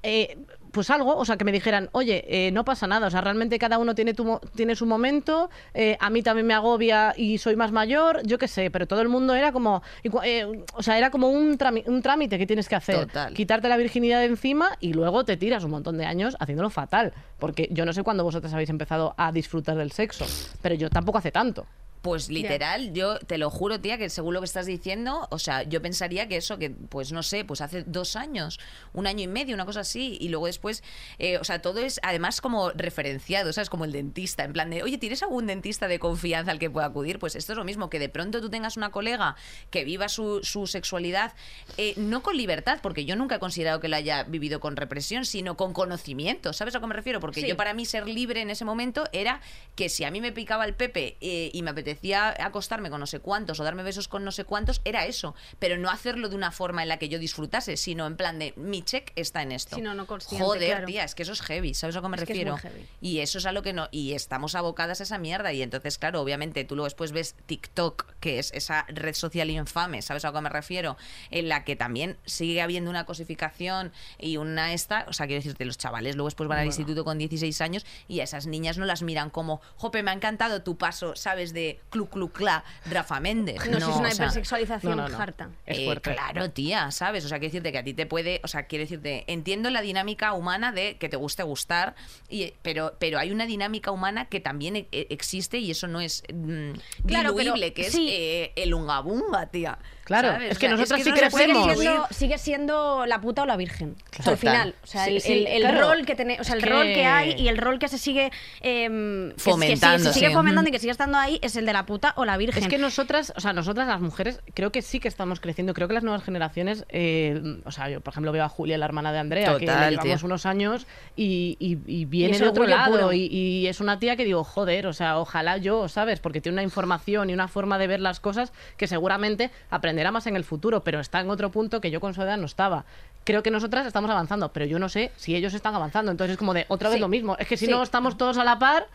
[0.08, 0.38] eh,
[0.76, 3.58] pues algo, o sea, que me dijeran, oye, eh, no pasa nada, o sea, realmente
[3.58, 7.56] cada uno tiene, tu tiene su momento, eh, a mí también me agobia y soy
[7.56, 11.12] más mayor, yo qué sé, pero todo el mundo era como, eh, o sea, era
[11.12, 13.34] como un, un trámite que tienes que hacer, Total.
[13.34, 17.14] quitarte la virginidad de encima y luego te tiras un montón de años haciéndolo fatal,
[17.40, 20.26] porque yo no sé cuándo vosotros habéis empezado a disfrutar del sexo,
[20.62, 21.66] pero yo tampoco hace tanto.
[22.06, 25.64] Pues literal, yo te lo juro, tía, que según lo que estás diciendo, o sea,
[25.64, 28.60] yo pensaría que eso, que pues no sé, pues hace dos años,
[28.94, 30.84] un año y medio, una cosa así, y luego después,
[31.18, 33.72] eh, o sea, todo es además como referenciado, ¿sabes?
[33.72, 36.86] Como el dentista, en plan de, oye, ¿tienes algún dentista de confianza al que pueda
[36.86, 37.18] acudir?
[37.18, 39.36] Pues esto es lo mismo, que de pronto tú tengas una colega
[39.72, 41.34] que viva su, su sexualidad,
[41.78, 45.26] eh, no con libertad, porque yo nunca he considerado que lo haya vivido con represión,
[45.26, 47.20] sino con conocimiento, ¿sabes a qué me refiero?
[47.20, 47.48] Porque Sí.
[47.48, 49.42] yo para mí ser libre en ese momento era
[49.74, 51.95] que si a mí me picaba el pepe eh, y me apetecía
[52.40, 55.36] acostarme con no sé cuántos o darme besos con no sé cuántos, era eso.
[55.60, 58.54] Pero no hacerlo de una forma en la que yo disfrutase, sino en plan de
[58.56, 59.76] mi check está en esto.
[59.76, 60.88] Sí, no, no Joder, claro.
[60.88, 62.52] tía, es que eso es heavy, ¿sabes a qué me Es que es refiero?
[62.54, 62.86] muy heavy.
[63.02, 63.88] Y eso es a lo que no.
[63.92, 65.52] Y estamos abocadas a esa mierda.
[65.54, 70.02] Y entonces, claro, obviamente tú luego después ves TikTok, que es esa red social infame,
[70.02, 70.98] ¿sabes a que me refiero?
[71.32, 75.06] En la que también sigue habiendo una cosificación y una esta.
[75.08, 78.20] O sea, quiero decirte, los chavales luego después van al instituto con 16 años y
[78.20, 81.54] a esas niñas no las miran como, jope, me ha encantado tu paso, ¿sabes?
[81.54, 83.58] De clu clu cla, Rafa Méndez.
[83.68, 85.20] No, si es una o sea, hipersexualización no, no, no.
[85.22, 85.50] harta.
[85.66, 86.14] Es eh, fuerte.
[86.14, 87.26] claro, tía, ¿sabes?
[87.26, 89.82] O sea, quiero decirte que a ti te puede, o sea, quiero decirte, entiendo la
[89.82, 91.96] dinámica humana de que te guste gustar,
[92.30, 96.02] y, pero, pero hay una dinámica humana que también e- e- existe y eso no
[96.02, 96.72] es mm,
[97.08, 98.08] Claro, pero diluible, que sí.
[98.08, 99.78] es eh, el unga bunga, tía.
[100.06, 100.52] Claro, ¿sabes?
[100.52, 101.64] es que O sea, nosotras sí crecemos.
[101.64, 103.96] Sigue siendo, sigue siendo la puta o la virgen.
[104.20, 104.76] O sea, al final.
[104.84, 105.90] O sea, Sí, el, sí, el- el claro.
[105.90, 107.88] rol que tiene, o sea, Es el rol que- que hay y el rol que
[107.88, 108.32] se sigue
[108.62, 110.34] em, que- que, Fomentando, sigue, se sigue sí.
[110.34, 112.62] fomentando y que sigue estando ahí es el de la puta o la virgen.
[112.64, 115.74] Es que nosotras, o sea, nosotras las mujeres, creo que sí que estamos creciendo.
[115.74, 118.86] Creo que las nuevas generaciones, eh, o sea, yo por ejemplo veo a Julia, la
[118.86, 120.26] hermana de Andrea, que le llevamos tío.
[120.26, 120.86] unos años
[121.16, 123.12] y, y- y viene es de otro lado.
[123.12, 126.20] Y, y es una tía que digo, joder, o sea, ojalá yo, ¿sabes?
[126.20, 129.50] Porque tiene una información y una forma de ver las cosas que seguramente
[129.96, 132.38] aprenderá más en el futuro, pero está en otro punto que yo con su edad
[132.38, 132.84] no estaba.
[133.24, 136.12] Creo que nosotras estamos avanzando, pero yo no sé si ellos están avanzando.
[136.12, 137.02] Entonces es como de otra vez Sí.
[137.02, 137.38] lo mismo.
[137.40, 137.72] Es que si Sí.
[137.72, 138.88] no estamos todos a la par,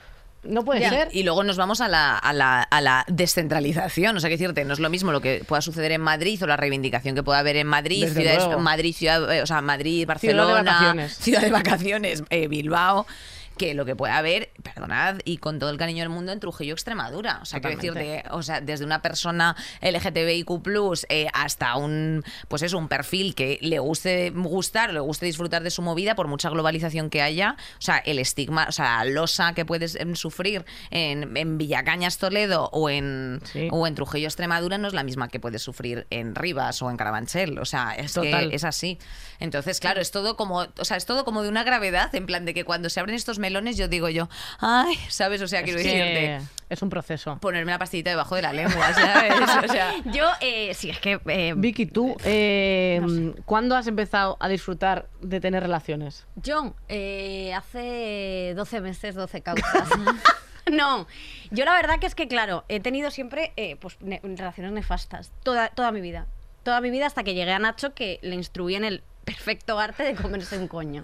[0.42, 0.90] no puede Ya.
[0.90, 1.08] ser.
[1.12, 4.14] Y luego nos vamos a la, a, la, a la descentralización.
[4.16, 6.46] O sea, que decirte, no es lo mismo lo que pueda suceder en Madrid o
[6.46, 8.60] la reivindicación que pueda haber en Madrid, Desde ciudades, luego.
[8.60, 11.16] Madrid, ciudad, eh, o sea, Madrid, Ciudad de Barcelona, vacaciones.
[11.18, 13.06] ciudad de vacaciones, eh, Bilbao.
[13.60, 16.72] Que lo que puede haber, perdonad, y con todo el cariño del mundo, en Trujillo,
[16.72, 17.40] Extremadura.
[17.42, 18.08] O sea, quiero Totalmente.
[18.08, 23.58] decirte, o sea, desde una persona LGTBIQ, eh, hasta un, pues eso, un perfil que
[23.60, 27.82] le guste gustar, le guste disfrutar de su movida, por mucha globalización que haya, o
[27.82, 32.70] sea, el estigma, o sea, la losa que puedes em, sufrir en, en Villacañas, Toledo
[32.72, 33.68] o en, Sí.
[33.70, 36.96] o en Trujillo, Extremadura, no es la misma que puedes sufrir en Rivas o en
[36.96, 37.58] Carabanchel.
[37.58, 38.48] O sea, es Total.
[38.50, 38.98] que es así.
[39.38, 42.44] Entonces, claro, es todo como, o sea, es todo como de una gravedad, en plan
[42.44, 44.28] de que cuando se abren estos melones, yo digo yo,
[44.60, 45.42] ay, ¿sabes?
[45.42, 46.40] O sea, quiero decirte
[46.70, 47.36] es un proceso.
[47.40, 49.32] ponerme la pastillita debajo de la lengua, ¿sabes?
[49.64, 51.20] O sea, Yo, eh, sí, es que.
[51.26, 56.26] eh, Vicky, tú, eh, ¿cuándo has empezado a disfrutar de tener relaciones?
[56.36, 59.88] Yo, eh, hace 12 meses, 12 causas.
[60.70, 61.08] no,
[61.50, 65.32] yo la verdad que es que, claro, he tenido siempre eh, pues, ne- relaciones nefastas,
[65.42, 66.26] toda, toda mi vida.
[66.62, 70.04] Toda mi vida hasta que llegué a Nacho, que le instruí en el perfecto arte
[70.04, 71.02] de comerse un coño.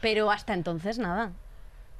[0.00, 1.32] Pero hasta entonces nada.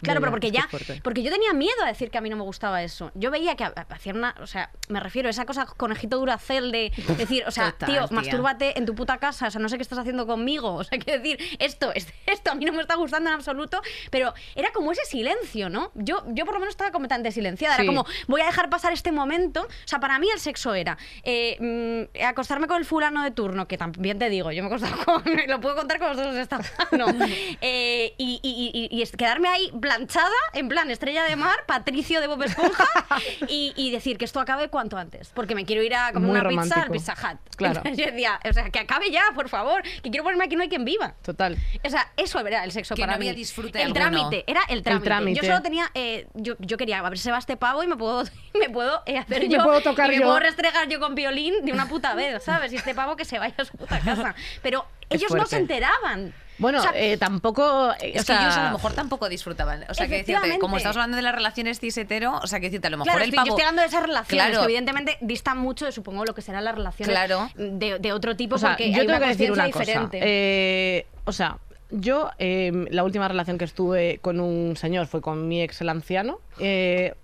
[0.02, 0.68] Claro, pero porque ya,
[1.02, 3.10] porque yo tenía miedo a decir que a mí no me gustaba eso.
[3.14, 6.72] Yo veía que ha- hacían una, o sea, me refiero a esa cosa conejito duracel
[6.72, 8.14] de decir, o sea, Total, tío, tía.
[8.16, 10.98] mastúrbate en tu puta casa, o sea, no sé qué estás haciendo conmigo, o sea,
[10.98, 13.80] quiero decir, esto, es- esto a mí no me está gustando en absoluto,
[14.10, 15.90] pero era como ese silencio, ¿no?
[15.94, 17.82] Yo, yo por lo menos estaba completamente silenciada, Sí.
[17.82, 20.96] era como, voy a dejar pasar este momento, o sea, para mí el sexo era
[21.24, 24.72] eh, mm, acostarme con el fulano de turno, que también te digo, yo me he
[24.74, 26.58] acostado con, lo puedo contar con vosotros esta
[26.96, 27.06] no,
[27.60, 32.20] eh, y, y- y- y es- quedarme ahí planchada, en plan estrella de mar, Patricio
[32.20, 32.86] de Bob Esponja,
[33.48, 36.38] y, y decir que esto acabe cuanto antes, porque me quiero ir a comer Muy
[36.40, 36.92] una pizza al romántico.
[36.92, 37.56] Pizza Hut.
[37.56, 37.78] Claro.
[37.84, 40.62] Entonces yo decía, o sea, que acabe ya, por favor, que quiero ponerme aquí, no
[40.62, 41.14] hay quien viva.
[41.22, 41.56] Total.
[41.84, 43.36] O sea, eso era el sexo Que para no había mí.
[43.38, 44.00] disfrute el alguno.
[44.10, 45.04] trámite, era el trámite.
[45.04, 45.40] trámite.
[45.40, 47.96] Yo solo tenía, eh, yo, yo quería, a ver se va este pavo y me
[47.96, 48.22] puedo,
[48.58, 49.64] me puedo eh, hacer Y me yo.
[49.64, 50.26] puedo tocar y me yo.
[50.26, 52.72] puedo restregar yo con violín de una puta vez, ¿sabes?
[52.72, 54.34] Y este pavo que se vaya a su puta casa.
[54.62, 56.32] Pero ellos no se enteraban.
[56.60, 57.90] Bueno, O sea, eh, tampoco.
[58.00, 59.84] eh, es o sea, que ellos a lo mejor tampoco disfrutaban.
[59.88, 62.66] O sea, que decirte, como estamos hablando de las relaciones cis hetero, o sea, que
[62.66, 63.46] decirte, a lo mejor Claro, el pavo.
[63.46, 64.58] yo estoy hablando de esas relaciones Claro.
[64.60, 67.50] que evidentemente distan mucho de, supongo, lo que serán las relaciones Claro.
[67.56, 69.72] de, de otro tipo, O sea, porque yo hay tengo una que decir conciencia una
[69.72, 69.84] cosa.
[70.06, 70.20] diferente.
[70.22, 71.58] Eh, o sea,
[71.92, 75.88] yo, eh, la última relación que estuve con un señor fue con mi ex, el
[75.88, 76.38] anciano.
[76.60, 77.14] Eh,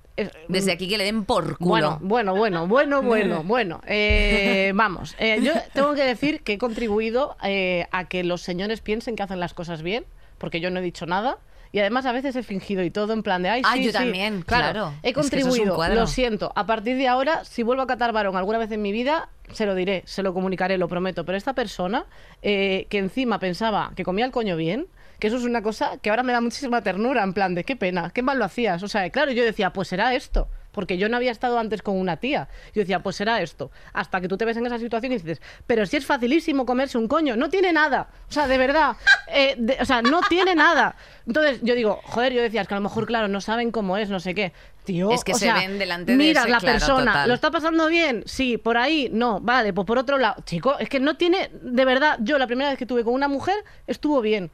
[0.48, 1.68] Desde aquí que le den por culo.
[1.68, 3.80] Bueno, bueno, bueno, bueno, bueno, bueno.
[3.86, 8.80] Eh, vamos, eh, yo tengo que decir que he contribuido eh, a que los señores
[8.80, 10.04] piensen que hacen las cosas bien.
[10.38, 11.38] porque yo no he dicho nada.
[11.72, 13.90] Y además a veces he fingido y todo en plan de, ay, Ah, sí, yo
[13.90, 13.96] sí".
[13.98, 14.92] también, claro.
[15.02, 15.94] He Es es un contribuido, cuadro.
[15.96, 16.52] lo siento.
[16.54, 19.66] A partir de ahora, si vuelvo a catar varón alguna vez en mi vida, se
[19.66, 21.24] lo diré, se lo comunicaré, lo prometo.
[21.24, 22.06] Pero esta persona,
[22.42, 24.86] eh, que encima pensaba que comía el coño bien,
[25.18, 27.76] que eso es una cosa que ahora me da muchísima ternura, en plan de qué
[27.76, 28.82] pena, qué mal lo hacías.
[28.82, 30.48] O sea, claro, yo decía, pues será esto.
[30.72, 32.48] Porque yo no había estado antes con una tía.
[32.74, 33.70] Yo decía, pues será esto.
[33.94, 36.98] Hasta que tú te ves en esa situación y dices, pero si es facilísimo comerse
[36.98, 38.08] un coño, no tiene nada.
[38.28, 38.94] O sea, de verdad.
[39.28, 40.94] eh, de- o sea, no tiene nada.
[41.26, 43.96] Entonces yo digo, joder, yo decía, es que a lo mejor, claro, no saben cómo
[43.96, 44.52] es, no sé qué.
[44.84, 47.28] Tío, Es que o se sea, ven delante de mira ese- la claro, persona, total.
[47.28, 48.22] ¿lo está pasando bien?
[48.26, 50.42] Sí, por ahí, no, vale, pues por otro lado.
[50.44, 53.28] Chico, es que no tiene, de verdad, yo la primera vez que tuve con una
[53.28, 53.56] mujer
[53.86, 54.50] estuvo bien.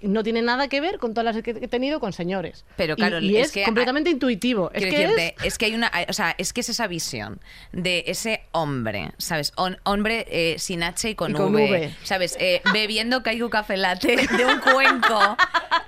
[0.00, 2.64] Y No tiene nada que ver con todas las que he tenido con señores.
[2.76, 4.70] Pero claro, y, es es, que- completamente intuitivo.
[4.74, 5.58] Es que decirte, es, es...
[5.58, 7.40] que hay una, o sea, es que es esa visión
[7.72, 9.52] de ese hombre, ¿sabes?
[9.84, 11.94] Hombre eh, sin H y con, Y con v, V.
[12.04, 12.36] ¿sabes?
[12.40, 15.36] Eh, bebiendo caigo café latte de un cuenco.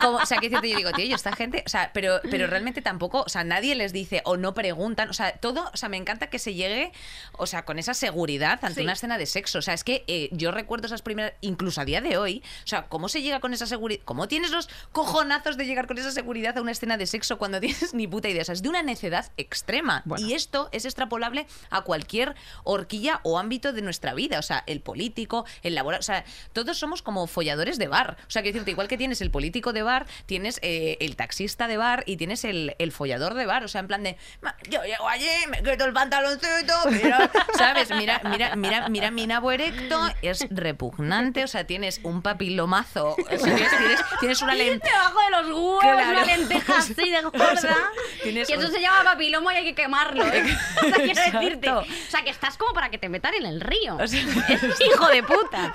[0.01, 2.81] Como, o sea, que decirte, yo digo, tío, esta gente, o sea, pero, pero realmente
[2.81, 5.99] tampoco, o sea, nadie les dice o no preguntan, o sea, todo, o sea, me
[5.99, 6.93] encanta que se llegue,
[7.33, 8.85] o sea, con esa seguridad ante Sí.
[8.85, 9.59] una escena de sexo.
[9.59, 12.67] O sea, es que eh, yo recuerdo esas primeras, incluso a día de hoy, o
[12.67, 13.90] sea, ¿cómo se llega con esa seguridad?
[13.99, 17.61] ¿Cómo tienes los cojonazos de llegar con esa seguridad a una escena de sexo cuando
[17.61, 18.43] tienes ni puta idea?
[18.43, 20.03] O sea, es de una necedad extrema.
[20.05, 20.27] Bueno.
[20.27, 22.35] Y esto es extrapolable a cualquier
[22.65, 24.39] horquilla o ámbito de nuestra vida.
[24.39, 26.01] O sea, el político, el laboral.
[26.01, 28.17] O sea, todos somos como folladores de bar.
[28.27, 31.69] O sea, que decirte, igual que tienes el político de bar, tienes eh, el taxista
[31.69, 33.65] de bar y tienes el, el follador de bar.
[33.65, 37.91] O sea, en plan de, "Ma, yo llego allí, me quito el pantaloncito, mira, ¿sabes?
[37.91, 41.45] Mira, mira, mira, mira mi nabo erecto, es repugnante.
[41.45, 43.17] O sea, tienes un papilomazo.
[43.19, 44.89] O sea, tienes, tienes, tienes una lente.
[44.89, 46.11] Debajo de los huevos, Claro.
[46.11, 47.77] una lenteja así de gorda.
[48.23, 50.25] Tienes y eso un- se llama papilomo y hay que quemarlo.
[50.27, 50.57] ¿eh?
[50.77, 51.39] O sea, quiero Exacto.
[51.41, 51.71] decirte.
[51.73, 53.97] O sea, que estás como para que te metan en el río.
[53.97, 54.21] O sea-
[54.87, 55.73] Hijo de puta.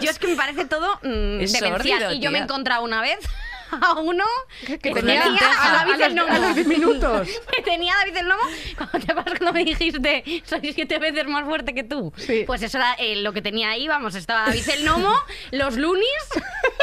[0.00, 2.14] Yo es que me parece todo mm, demencial.
[2.14, 3.18] y yo me he encontrado una vez
[3.80, 4.24] a uno
[4.66, 6.32] que, que tenía tenía a David a los- el Nomo.
[6.34, 7.28] a los 10 minutos.
[7.56, 8.42] que tenía a David el Nomo.
[8.76, 12.12] Cuando te acuerdas cuando me dijiste, soy siete veces más fuerte que tú.
[12.16, 12.44] Sí.
[12.46, 15.14] Pues eso era eh, lo que tenía ahí, vamos, estaba David el Nomo,
[15.50, 16.06] los Lunis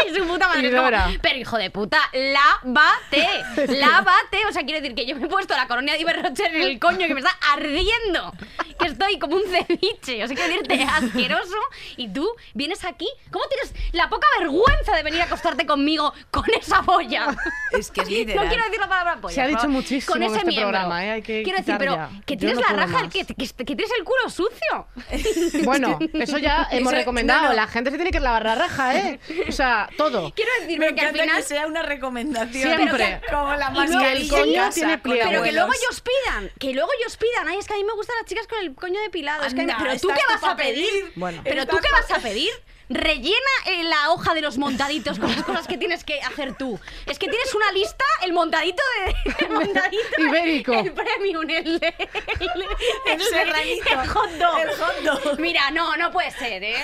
[0.09, 0.71] y su puta madre.
[0.75, 0.89] Como,
[1.21, 3.27] pero hijo de puta, lávate,
[3.77, 4.45] lávate.
[4.49, 6.79] O sea, quiero decir que yo me he puesto la colonia de Iberroche en el
[6.79, 8.33] coño que me está ardiendo.
[8.79, 10.23] Que estoy como un ceviche.
[10.23, 11.55] O sea, quiero decirte, asqueroso.
[11.97, 16.45] Y tú vienes aquí, ¿cómo tienes la poca vergüenza de venir a acostarte conmigo con
[16.59, 17.35] esa polla?
[17.77, 18.43] Es que es literal.
[18.45, 19.35] No quiero decir la palabra polla.
[19.35, 20.69] Se ha dicho muchísimo Con en ese este miembro.
[20.71, 21.11] programa, ¿eh?
[21.11, 22.09] Hay que Quiero decir, pero ya.
[22.25, 24.87] que tienes no la raja, que, que, que tienes el culo sucio.
[25.63, 27.41] Bueno, eso ya hemos Eso- recomendado.
[27.43, 27.53] no, no.
[27.55, 29.19] La gente se tiene que lavar la raja, ¿eh?
[29.47, 30.31] O sea, todo.
[30.35, 31.37] Quiero decir, Me pero que al final...
[31.37, 32.75] que sea una recomendación.
[32.77, 33.21] Siempre.
[33.29, 34.97] Como la Y mascarilla el coño en tiene.
[34.97, 37.47] Pero que luego ellos pidan, que luego ellos pidan.
[37.47, 39.43] Ay, es que a mí me gustan las chicas con el coño depilado.
[39.43, 41.11] Es que pero tú qué vas a pedir.
[41.15, 41.41] Bueno.
[41.43, 42.49] Pero tú qué vas a pedir.
[42.93, 43.35] Rellena
[43.65, 46.79] eh, la hoja de los montaditos con las cosas que tienes que hacer tú.
[47.05, 49.45] Es que tienes una lista, el montadito de.
[49.45, 50.73] El montadito Ibérico.
[50.73, 51.81] El premium, el.
[51.81, 52.65] El,
[53.07, 53.89] El serranito.
[53.89, 54.59] El hot dog.
[54.59, 55.39] El hot dog.
[55.39, 56.75] Mira, no, no puede ser, ¿eh?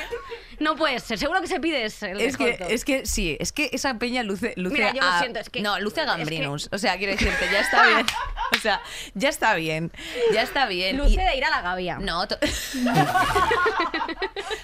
[0.60, 1.18] No puede ser.
[1.20, 4.24] Seguro que se pide ese, el Es que, es que sí, es que esa peña
[4.24, 6.70] luce, luce Mira, yo lo a- siento, es que- No, luce a es que- Gambrinus.
[6.72, 8.06] O sea, quiero decirte, ya está bien.
[8.56, 8.82] O sea,
[9.14, 9.92] ya está bien.
[10.34, 10.96] Ya está bien.
[10.98, 11.98] Luce Y- de ir a la gavia.
[12.00, 12.38] No, to-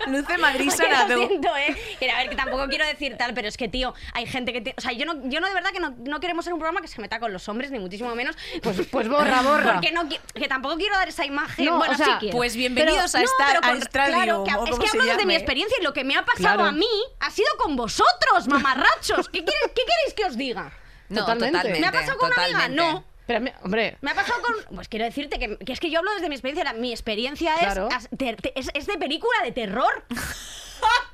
[0.08, 1.76] luce Madrid Oye, lo siento, ¿eh?
[2.00, 4.62] Mira, a ver, que tampoco quiero decir tal, pero es que, tío, hay gente que...
[4.62, 6.60] te- O sea, yo no, yo no de verdad que no, no queremos ser un
[6.60, 8.36] programa que se meta con los hombres, ni muchísimo menos.
[8.62, 9.74] Pues, pues borra, borra.
[9.74, 11.66] Porque no, qui- que tampoco quiero dar esa imagen.
[11.66, 12.30] No, bueno, o sea, sí.
[12.32, 15.04] Pues bienvenidos Pero- a, esta, pero a con- Stradium, Claro, que, o es que hablo
[15.06, 16.66] desde mi experiencia y lo que me ha pasado Claro.
[16.66, 16.88] a mí
[17.20, 19.30] ha sido con vosotros, mamarrachos.
[19.30, 20.72] ¿Qué, quieres- qué queréis que os diga?
[21.10, 21.52] No, Totalmente.
[21.58, 21.80] totalmente.
[21.82, 22.60] ¿Me ha pasado con una amiga?
[22.60, 22.92] totalmente.
[22.94, 23.14] No.
[23.26, 24.76] Pero, hombre, Me ha pasado con.
[24.76, 26.74] Pues quiero decirte que, que es que yo hablo desde mi experiencia.
[26.74, 27.88] mi experiencia es, Claro.
[27.92, 30.04] as- te- te- es, es de película de terror.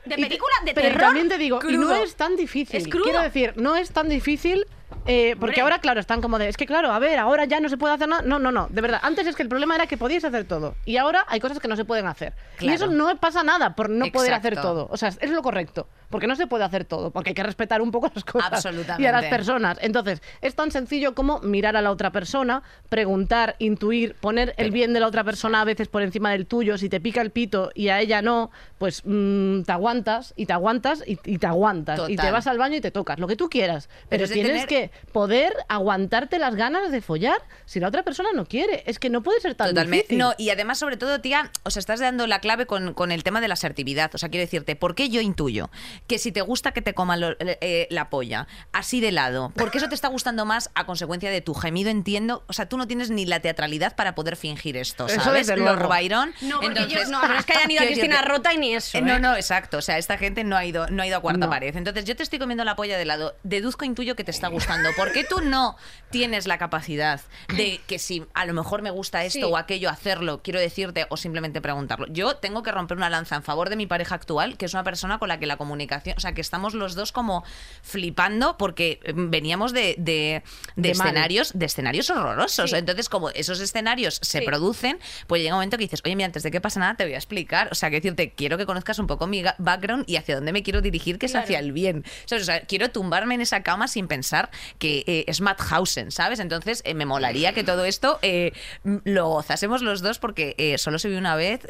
[0.05, 1.01] De película de pero terror.
[1.01, 2.75] también te digo, y no es tan difícil.
[2.77, 3.03] Es crudo.
[3.03, 4.65] Quiero decir, no es tan difícil.
[5.05, 6.49] Eh, porque ahora, claro, están como de.
[6.49, 8.21] Es que, claro, a ver, ahora ya no se puede hacer nada.
[8.23, 8.67] No, no, no.
[8.69, 10.75] De verdad, antes es que el problema era que podíais hacer todo.
[10.85, 12.33] Y ahora hay cosas que no se pueden hacer.
[12.57, 12.71] Claro.
[12.71, 14.87] Y eso no pasa nada por no poder hacer todo.
[14.91, 15.87] O sea, es lo correcto.
[16.09, 17.11] Porque no se puede hacer todo.
[17.11, 18.65] Porque hay que respetar un poco las cosas.
[18.97, 19.77] Y a las personas.
[19.81, 24.93] Entonces, es tan sencillo como mirar a la otra persona, preguntar, intuir, poner el bien
[24.93, 26.77] de la otra persona a veces por encima del tuyo.
[26.77, 30.53] Si te pica el pito y a ella no, pues mm, te aguantas y te
[30.53, 32.09] aguantas y, y te aguantas.
[32.09, 33.89] Y te vas al baño y te tocas, lo que tú quieras.
[34.09, 38.45] Pero, tienes tener- que poder aguantarte las ganas de follar si la otra persona no
[38.45, 38.83] quiere.
[38.87, 39.97] Es que no puede ser tan Totalmente.
[40.03, 40.17] difícil.
[40.17, 43.23] No, y además, sobre todo, tía, o sea, estás dando la clave con, con el
[43.23, 44.09] tema de la asertividad.
[44.15, 45.69] O sea, quiero decirte, ¿por qué yo intuyo
[46.07, 49.77] que si te gusta que te coma lo- eh, la polla, así de lado, porque
[49.77, 52.43] eso te está gustando más a consecuencia de tu gemido, entiendo.
[52.47, 55.47] O sea, tú no tienes ni la teatralidad para poder fingir esto, Eso ¿sabes?
[55.47, 55.87] Lord luego.
[55.89, 56.33] Byron.
[56.41, 58.73] No, porque Entonces, ellos no, no es que hayan ido a Cristina Rota y ni
[58.75, 58.97] eso.
[58.97, 59.03] Eh, ¿eh?
[59.03, 59.77] No, no, exacto.
[59.77, 61.49] O sea, esta gente no ha ido, no ha ido a cuarta No.
[61.49, 61.75] pared.
[61.75, 63.35] Entonces, yo te estoy comiendo la polla de lado.
[63.43, 64.89] Deduzco, intuyo que te está gustando.
[64.95, 65.75] ¿Por qué tú no
[66.11, 67.21] tienes la capacidad
[67.55, 69.43] de que si a lo mejor me gusta esto Sí.
[69.43, 72.07] o aquello, hacerlo, quiero decirte, o simplemente preguntarlo?
[72.09, 74.83] Yo tengo que romper una lanza en favor de mi pareja actual, que es una
[74.83, 77.43] persona con la que la comunicación, o sea, que estamos los dos como
[77.81, 80.43] flipando porque eh, veníamos de, de,
[80.75, 81.07] de De mal.
[81.07, 82.71] escenarios, de escenarios horrorosos.
[82.71, 82.75] Sí.
[82.75, 84.45] Entonces, como esos escenarios se Sí.
[84.45, 87.03] producen, pues llega un momento que dices, oye, mira, antes de que pase nada, te
[87.03, 87.69] voy a explicar.
[87.71, 90.63] O sea, que decirte, quiero que conozcas un poco mi background y hacia dónde me
[90.63, 92.03] quiero dirigir, que es hacia el bien.
[92.33, 96.39] O sea, quiero tumbarme en esa cama sin pensar que eh, es Madhausen, ¿sabes?
[96.39, 101.09] Entonces, eh, me molaría que todo esto eh, lo gozásemos los dos porque solo se
[101.09, 101.61] vio una vez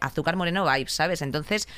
[0.00, 1.22] Azúcar Moreno Vibes, ¿sabes?
[1.22, 1.68] Entonces,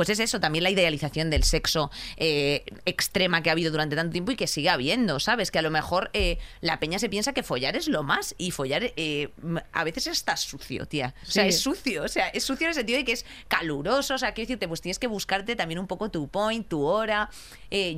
[0.00, 4.12] pues es eso, también la idealización del sexo eh, extrema que ha habido durante tanto
[4.12, 5.50] tiempo y que sigue habiendo, ¿sabes?
[5.50, 8.50] Que a lo mejor eh, la peña se piensa que follar es lo más y
[8.50, 9.28] follar eh,
[9.72, 11.12] a veces está sucio, tía.
[11.22, 11.50] O sea, Sí.
[11.50, 14.32] es sucio, o sea, es sucio en el sentido de que es caluroso, o sea,
[14.32, 17.28] quiero decirte, pues tienes que buscarte también un poco tu point, tu hora,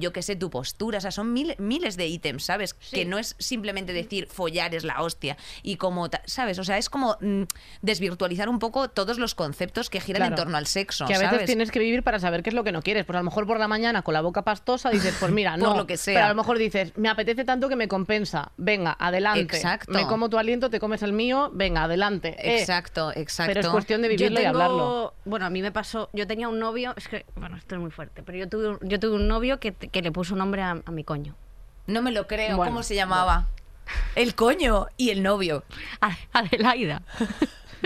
[0.01, 2.75] yo qué sé, tu postura, o sea, son mil- miles de ítems, ¿sabes?
[2.75, 6.59] Que no es simplemente decir follar es la hostia y como, ¿sabes?
[6.59, 7.43] O sea, es como mm,
[7.81, 10.33] desvirtualizar un poco todos los conceptos que giran Claro.
[10.33, 11.47] en torno al sexo, Que a veces ¿sabes?
[11.47, 13.05] tienes que vivir para saber qué es lo que no quieres.
[13.05, 15.69] Pues a lo mejor por la mañana con la boca pastosa dices, pues mira, Por
[15.69, 15.77] no.
[15.77, 16.15] lo que sea.
[16.15, 18.53] Pero a lo mejor dices, me apetece tanto que me compensa.
[18.57, 19.57] Venga, adelante.
[19.57, 19.93] Exacto.
[19.93, 21.51] Me como tu aliento, te comes el mío.
[21.53, 22.37] Venga, adelante.
[22.39, 23.51] Eh, Exacto, exacto.
[23.51, 25.15] Pero es cuestión de Yo vivirlo y hablarlo.
[25.27, 27.91] Bueno, a mí me pasó, yo tenía un novio, es que, bueno, esto es muy
[27.91, 30.71] fuerte, pero yo tuve, un- yo tuve un novio que, que le puso nombre a,
[30.85, 31.35] a mi coño.
[31.87, 33.49] No me lo creo, Bueno, ¿cómo se llamaba?
[34.15, 35.65] El coño y el novio.
[36.33, 37.03] Adelaida.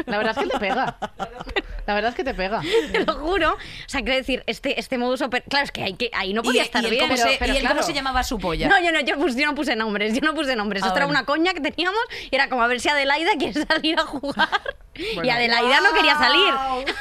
[0.05, 0.99] La verdad es que te pega.
[1.87, 2.61] La verdad es que te pega.
[2.93, 3.53] Te lo juro.
[3.55, 3.59] O
[3.89, 5.49] sea, quiero decir, este, este modus operandi.
[5.49, 7.03] Claro, es que, hay que ahí no podía ¿Y, estar y bien.
[7.03, 7.77] cómo, pero- se, pero y él claro.
[7.77, 8.69] cómo se llamaba su polla?
[8.69, 10.83] No, yo no, yo, pus- yo no puse nombres, yo no puse nombres.
[10.83, 13.65] Ah, Esto era una coña que teníamos y era como a ver si Adelaida quiere
[13.67, 14.49] salir a jugar.
[14.95, 15.29] y.
[15.29, 16.55] Adelaida no quería salir.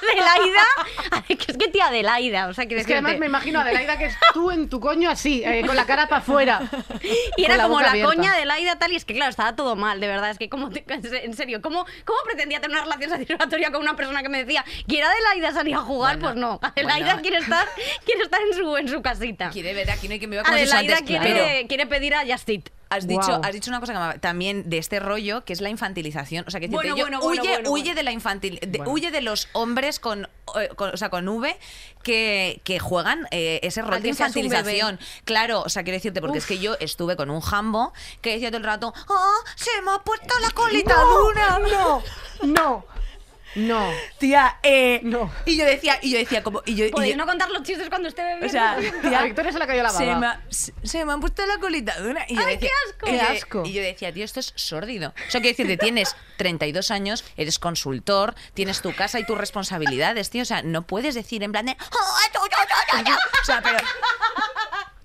[0.00, 0.62] Adelaida,
[1.26, 3.98] que es que tía Adelaida, o sea, quiero Es que además me imagino a Adelaida
[3.98, 6.62] que es tú en tu coño así, eh, con la cara para afuera.
[7.36, 8.14] Y era la como la abierta.
[8.14, 10.30] coña de Laida tal, y es que claro, estaba todo mal, de verdad.
[10.30, 13.94] Es que como, te- en serio, ¿cómo, ¿cómo pretendía tener una relación satisfactoria con una
[13.94, 16.18] persona que me decía, ¿quiere Adelaida salir a jugar?
[16.18, 17.22] Bueno, pues no, Adelaida bueno.
[17.22, 17.68] quiere estar,
[18.04, 19.50] quiere estar en su, en su casita.
[19.50, 21.68] Quiere ver, aquí no hay que me vea como Adelaida antes, quiere, claro.
[21.68, 22.70] quiere pedir a Justit.
[22.92, 23.40] Has dicho, Guau.
[23.44, 26.44] has dicho una cosa que me- también de este rollo, que es la infantilización.
[26.48, 27.94] O sea, que decirte, Bueno, yo- bueno, bueno, huye, bueno, huye bueno.
[27.94, 28.92] de la infantil, de- Bueno.
[28.92, 30.28] huye de los hombres con,
[30.60, 31.56] eh, con- o sea, con V
[32.02, 34.98] que, que juegan eh, ese rol A de infantilización.
[35.24, 38.48] Claro, o sea, quiero decirte, porque es que yo estuve con un jambo que decía
[38.50, 41.60] todo el rato, ¡ah, se me ha puesto la colita dura!
[41.70, 42.02] No,
[42.42, 42.84] no,
[43.54, 43.90] no.
[44.18, 45.30] Tía, eh, No.
[45.46, 47.62] Y yo decía, y yo decía, como, y yo, y Podéis yo- no contar los
[47.62, 48.46] chistes cuando esté bebiendo.
[48.46, 48.72] o sea,
[49.20, 50.18] A Victoria se le cayó la se baba.
[50.18, 52.24] me, ha, se, se me han puesto la colita dura.
[52.28, 53.06] Y yo ¡Ay, decía, qué asco!
[53.08, 53.62] y yo- ¡Qué asco!
[53.66, 55.10] Y yo decía, tío, esto es sórdido.
[55.10, 60.30] O sea, quiero decirte, tienes 32 años, eres consultor, tienes tu casa y tus responsabilidades,
[60.30, 60.42] tío.
[60.42, 61.72] O sea, no puedes decir en plan de...
[61.72, 63.16] "Oh, yo, yo, yo, yo, yo".
[63.42, 63.78] O sea, pero...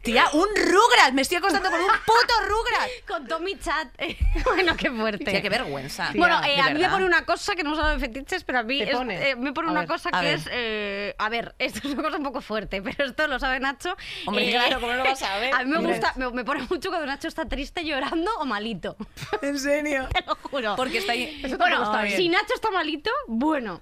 [0.06, 1.14] Tía, un Rugrat.
[1.14, 2.90] Me estoy acostando con un puto Rugrat.
[3.08, 3.88] Con Tommy Chat.
[4.46, 5.26] bueno, qué fuerte.
[5.26, 6.12] Tía, qué vergüenza.
[6.16, 8.64] Bueno, eh, a mí me pone una cosa que no sabe de fetiches, pero a
[8.64, 10.36] mí eh, me pone A una ver, cosa que ver.
[10.36, 10.48] es.
[10.52, 13.98] eh, a ver, esto es una cosa un poco fuerte, pero esto lo sabe Nacho.
[14.28, 15.54] Hombre, Eh, claro, ¿cómo no lo vas a ver?
[15.56, 18.96] A mí me gusta, me, me pone mucho cuando Nacho está triste, llorando o malito.
[19.42, 20.08] ¿En serio?
[20.14, 20.76] Te lo juro.
[20.76, 21.42] Porque está ahí...
[21.44, 22.16] Eso bueno, está bien.
[22.18, 23.82] si Nacho está malito, bueno.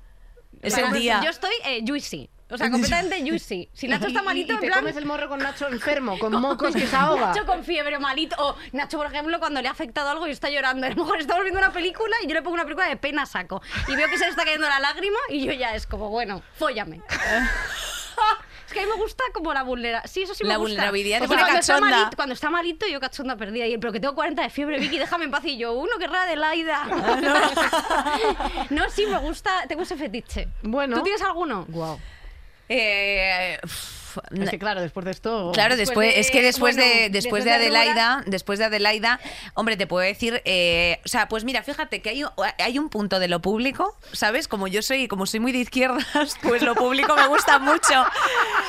[0.62, 1.20] Es el día.
[1.22, 2.30] Yo estoy eh, juicy.
[2.54, 3.70] O sea, completamente juicy.
[3.74, 4.80] Si Nacho está Y- malito, y, en te plan.
[4.80, 7.28] comes el morro con Nacho enfermo, con mocos que se ahoga.
[7.28, 8.36] Nacho con fiebre o malito.
[8.40, 10.86] O Nacho, por ejemplo, cuando le ha afectado algo y está llorando.
[10.88, 13.24] A lo mejor estamos viendo una película y yo le pongo una película de pena
[13.24, 13.62] a saco.
[13.88, 16.42] Y veo que se le está cayendo la lágrima y yo ya es como, bueno,
[16.58, 17.02] fóllame.
[18.66, 20.10] Es que a mí me gusta como la vulnerabilidad.
[20.10, 20.70] Sí, eso sí me La gusta.
[20.72, 21.98] vulnerabilidad O sea, cuando está, cachonda.
[21.98, 23.68] malito, cuando está malito, yo cachonda perdida.
[23.68, 25.44] Y él, pero que tengo 40 de fiebre, Vicky, déjame en paz.
[25.46, 26.88] Y yo, uno, que rara de Laida.
[28.70, 29.52] no, sí, me gusta.
[29.68, 30.48] Tengo ese fetiche.
[30.64, 30.98] Bueno.
[30.98, 31.66] ¿Tú tienes alguno?
[31.68, 32.00] Guau.
[32.70, 35.52] Eh, uf, Es que claro, después de esto.
[35.54, 38.66] Claro, Después después, de- es que después bueno, de después de de Adelaida, después de
[38.66, 39.20] Adelaida,
[39.56, 42.90] hombre, te puedo decir, eh, o sea, pues mira, fíjate que hay, un- hay un
[42.90, 44.48] punto de lo público, ¿sabes?
[44.48, 46.04] Como yo soy, como soy muy de izquierdas,
[46.44, 48.06] pues lo público me gusta mucho.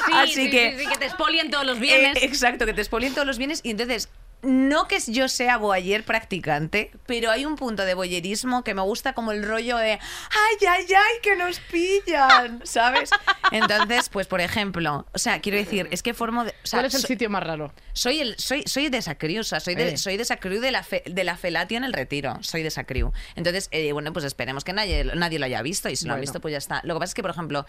[0.06, 2.22] Sí, Así sí, que sí, sí, que te expolien todos los eh, bienes.
[2.22, 4.08] exacto, que te expolien todos los bienes y entonces
[4.44, 9.12] no que yo sea boyer practicante, pero hay un punto de boyerismo que me gusta
[9.12, 13.10] como el rollo de ay, ay, ay, que nos pillan, ¿sabes?
[13.50, 16.86] Entonces, pues por ejemplo, o sea, quiero decir, es que formo de, o sea, ¿Cuál
[16.86, 17.72] es el so- sitio más raro?
[17.92, 19.96] soy el soy soy de esa crew, o sea, soy de, Eh.
[19.96, 22.68] soy de esa crew de la fe- de la felatia en el retiro, soy de
[22.68, 23.12] esa crew.
[23.36, 26.16] Entonces, eh, bueno, pues esperemos que nadie nadie lo haya visto y si lo han
[26.18, 26.20] Bueno.
[26.22, 26.80] visto pues ya está.
[26.84, 27.66] Lo que pasa es que, por ejemplo,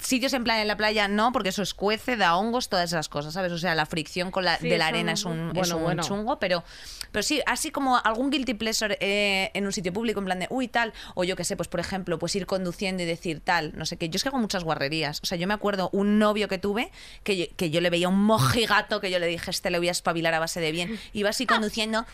[0.00, 3.34] sitios en plan en la playa no, porque eso escuece, da hongos, todas esas cosas,
[3.34, 3.52] ¿sabes?
[3.52, 5.70] O sea, la fricción con la, Sí, de la arena no- es un, Bueno, es
[5.72, 6.02] un bueno.
[6.08, 6.64] Chungo, pero
[7.10, 10.46] pero sí, así como algún guilty pleasure eh, en un sitio público en plan de
[10.50, 13.72] uy tal o yo qué sé, pues por ejemplo, pues ir conduciendo y decir tal,
[13.76, 14.08] no sé qué.
[14.08, 15.20] Yo es que hago muchas guarrerías.
[15.22, 16.90] O sea, yo me acuerdo un novio que tuve
[17.22, 19.88] que yo, que yo le veía un mojigato que yo le dije, este le voy
[19.88, 20.98] a espabilar a base de bien.
[21.12, 22.04] Iba así conduciendo.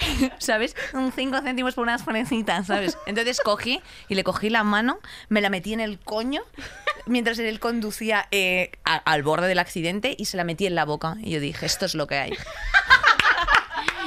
[0.38, 0.76] ¿Sabes?
[0.92, 2.98] Un 5 céntimos por unas fresitas, ¿sabes?
[3.06, 4.98] Entonces cogí y le cogí la mano,
[5.28, 6.42] me la metí en el coño
[7.06, 11.16] mientras él conducía eh, al borde del accidente y se la metí en la boca.
[11.20, 12.32] Y yo dije, esto es lo que hay.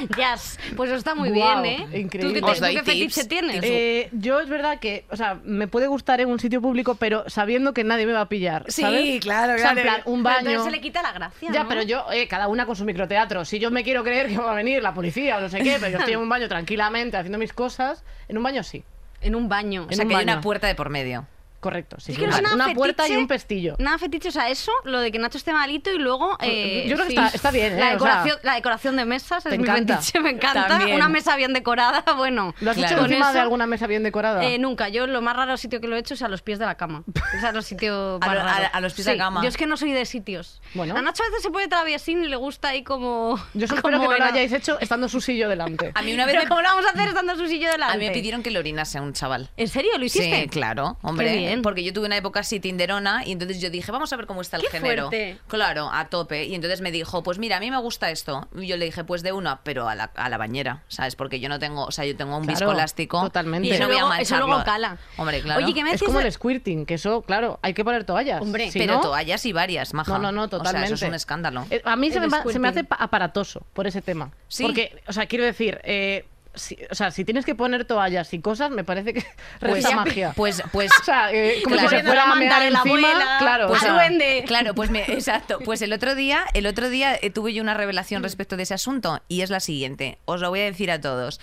[0.16, 0.58] Jazz.
[0.76, 1.86] Pues eso está muy bien, ¿eh?
[2.00, 2.40] increíble.
[2.40, 3.60] ¿Tú qué, doy tú qué tips, tienes?
[3.62, 7.28] Eh, yo es verdad que, o sea, me puede gustar en un sitio público, pero
[7.28, 9.20] sabiendo que nadie me va a pillar, Sí, ¿sabes?
[9.20, 9.88] claro, O sea, en claro.
[9.88, 10.50] plan, un Pero baño...
[10.50, 11.68] entonces se le quita la gracia, Ya, ¿no?
[11.68, 13.44] pero yo, eh, cada una con su microteatro.
[13.44, 15.76] Si yo me quiero creer que va a venir la policía o no sé qué,
[15.80, 18.84] pero yo estoy en un baño tranquilamente haciendo mis cosas, en un baño sí.
[19.20, 19.86] En un baño.
[19.90, 21.26] O sea, que hay una puerta de por medio.
[21.64, 22.12] Correcto, sí.
[22.12, 23.74] Es sí, que no es nada una puerta y un pestillo.
[23.78, 26.36] Nada fetiche, o sea, eso, lo de que Nacho esté malito y luego...
[26.42, 27.18] eh, Yo creo que sí.
[27.18, 27.80] está- está bien, ¿eh?
[27.80, 30.66] La O decoración, sea, la decoración de mesas es mi fetiche, me encanta.
[30.68, 30.94] También.
[30.96, 32.54] Una mesa bien decorada, bueno.
[32.60, 32.92] ¿Lo has Claro.
[32.94, 34.44] hecho Con encima eso- de alguna mesa bien decorada?
[34.44, 36.58] Eh, nunca, yo lo más raro sitio que lo he hecho es a los pies
[36.58, 37.02] de la cama.
[37.08, 39.42] O sea, los sitios A lo- a- a los pies de la cama.
[39.42, 40.60] Yo es que no soy de sitios.
[40.74, 40.94] Bueno.
[40.94, 43.38] A Nacho a veces se puede traviesín y le gusta ahí como...
[43.54, 45.92] Yo solo espero que no lo hayáis hecho estando su sillo delante.
[45.94, 47.70] A mí una vez Pero me, ¿cómo lo vamos a hacer estando en su sillo
[47.70, 47.94] delante?
[47.94, 49.48] a mí me pidieron que le orinase a un chaval.
[49.56, 49.92] ¿En serio?
[49.96, 50.42] ¿Lo hiciste?
[50.42, 51.24] Sí, claro, hombre.
[51.54, 51.62] Bien.
[51.62, 54.40] Porque yo tuve una época así tinderona y entonces yo dije, vamos a ver cómo
[54.40, 55.08] está el Qué género.
[55.08, 55.38] fuerte.
[55.48, 56.44] Claro, a tope.
[56.44, 58.48] Y entonces me dijo, pues mira, a mí me gusta esto.
[58.56, 61.16] Y yo le dije, pues de una, pero a la, a la bañera, ¿sabes?
[61.16, 63.20] Porque yo no tengo, o sea, yo tengo un Claro, viscoelástico.
[63.22, 63.68] totalmente.
[63.68, 64.64] Y eso no voy a eso luego mancharlo.
[64.64, 64.98] cala.
[65.16, 65.64] Hombre, claro.
[65.64, 68.04] Oye, ¿qué me Es decís como de- el squirting, que eso, claro, hay que poner
[68.04, 68.40] toallas.
[68.42, 70.12] Hombre, Si pero no- toallas y varias, maja.
[70.12, 70.78] No, no, no, totalmente.
[70.78, 71.66] O sea, eso es un escándalo.
[71.70, 74.30] Eh, A mí se me, se me hace aparatoso por ese tema.
[74.48, 74.64] Sí.
[74.64, 78.40] Porque, o sea, quiero decir, eh, si, o sea, si tienes que poner toallas y
[78.40, 79.24] cosas, me parece que
[79.60, 80.32] resta ya- magia.
[80.36, 81.90] Pues, pues, o sea, eh, como Claro.
[81.90, 83.68] si se fuera a mear encima, abuela, claro.
[83.70, 84.44] o al sea, duende.
[84.46, 85.58] Claro, pues me- exacto.
[85.64, 88.74] Pues el otro día, el otro día eh, tuve yo una revelación respecto de ese
[88.74, 90.18] asunto y es la siguiente.
[90.24, 91.40] Os lo voy a decir a todos.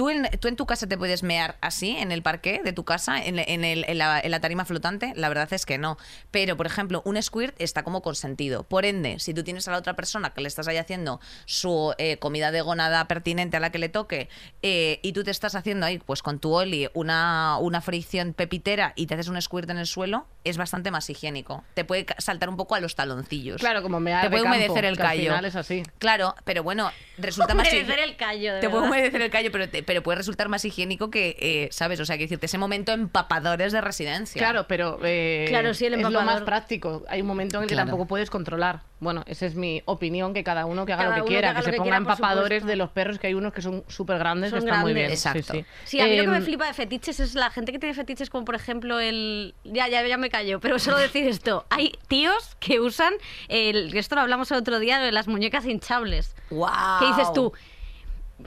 [0.00, 2.84] ¿Tú en, tú en tu casa te puedes mear así, en el parqué de tu
[2.84, 5.12] casa, en, en el- en la, en la tarima flotante?
[5.14, 5.98] La verdad es que no.
[6.30, 8.62] Pero, por ejemplo, un squirt está como consentido.
[8.62, 11.92] Por ende, si tú tienes a la otra persona que le estás ahí haciendo su
[11.98, 14.30] eh, comida de gonada pertinente a la que le toque
[14.62, 18.94] eh, y tú te estás haciendo ahí, pues con tu oli, una, una fricción pepitera
[18.96, 21.62] y te haces un squirt en el suelo, es bastante más higiénico.
[21.74, 23.58] Te puede saltar un poco a los taloncillos.
[23.60, 25.22] Claro, como mear Te de puede campo, humedecer el al callo.
[25.24, 25.82] final es así.
[25.98, 28.96] Claro, pero bueno, resulta más Humedecer el callo, de Te puede verdad.
[28.96, 31.98] humedecer el callo, pero, te- pero puede resultar más higiénico que, eh, ¿sabes?
[31.98, 34.38] O sea, que decirte, ese momento empapadores de residencia.
[34.38, 36.44] Claro, pero eh, Claro, sí, el es lo más empapador.
[36.44, 37.02] práctico.
[37.08, 37.88] Hay un momento en el que Claro.
[37.88, 38.82] tampoco puedes controlar.
[39.00, 41.48] Bueno, esa es mi opinión, que cada uno que haga Cada lo que que quiera,
[41.54, 43.82] que, lo se que ponga quiera, empapadores de los perros, que hay unos que son
[43.88, 45.06] súper grandes, Son que están muy bien.
[45.06, 45.26] grandes.
[45.26, 45.52] Exacto.
[45.54, 45.66] Sí, sí.
[45.96, 47.94] Sí, a mí lo que me Em, flipa de fetiches es la gente que tiene
[47.94, 49.56] fetiches como por ejemplo el...
[49.64, 51.64] Ya, ya, ya me callo, pero solo decir esto.
[51.70, 53.14] Hay tíos que usan,
[53.48, 53.96] el...
[53.96, 56.36] esto lo hablamos el otro día, de las muñecas hinchables.
[56.50, 56.68] ¡Wow!
[57.00, 57.52] ¿Qué dices tú?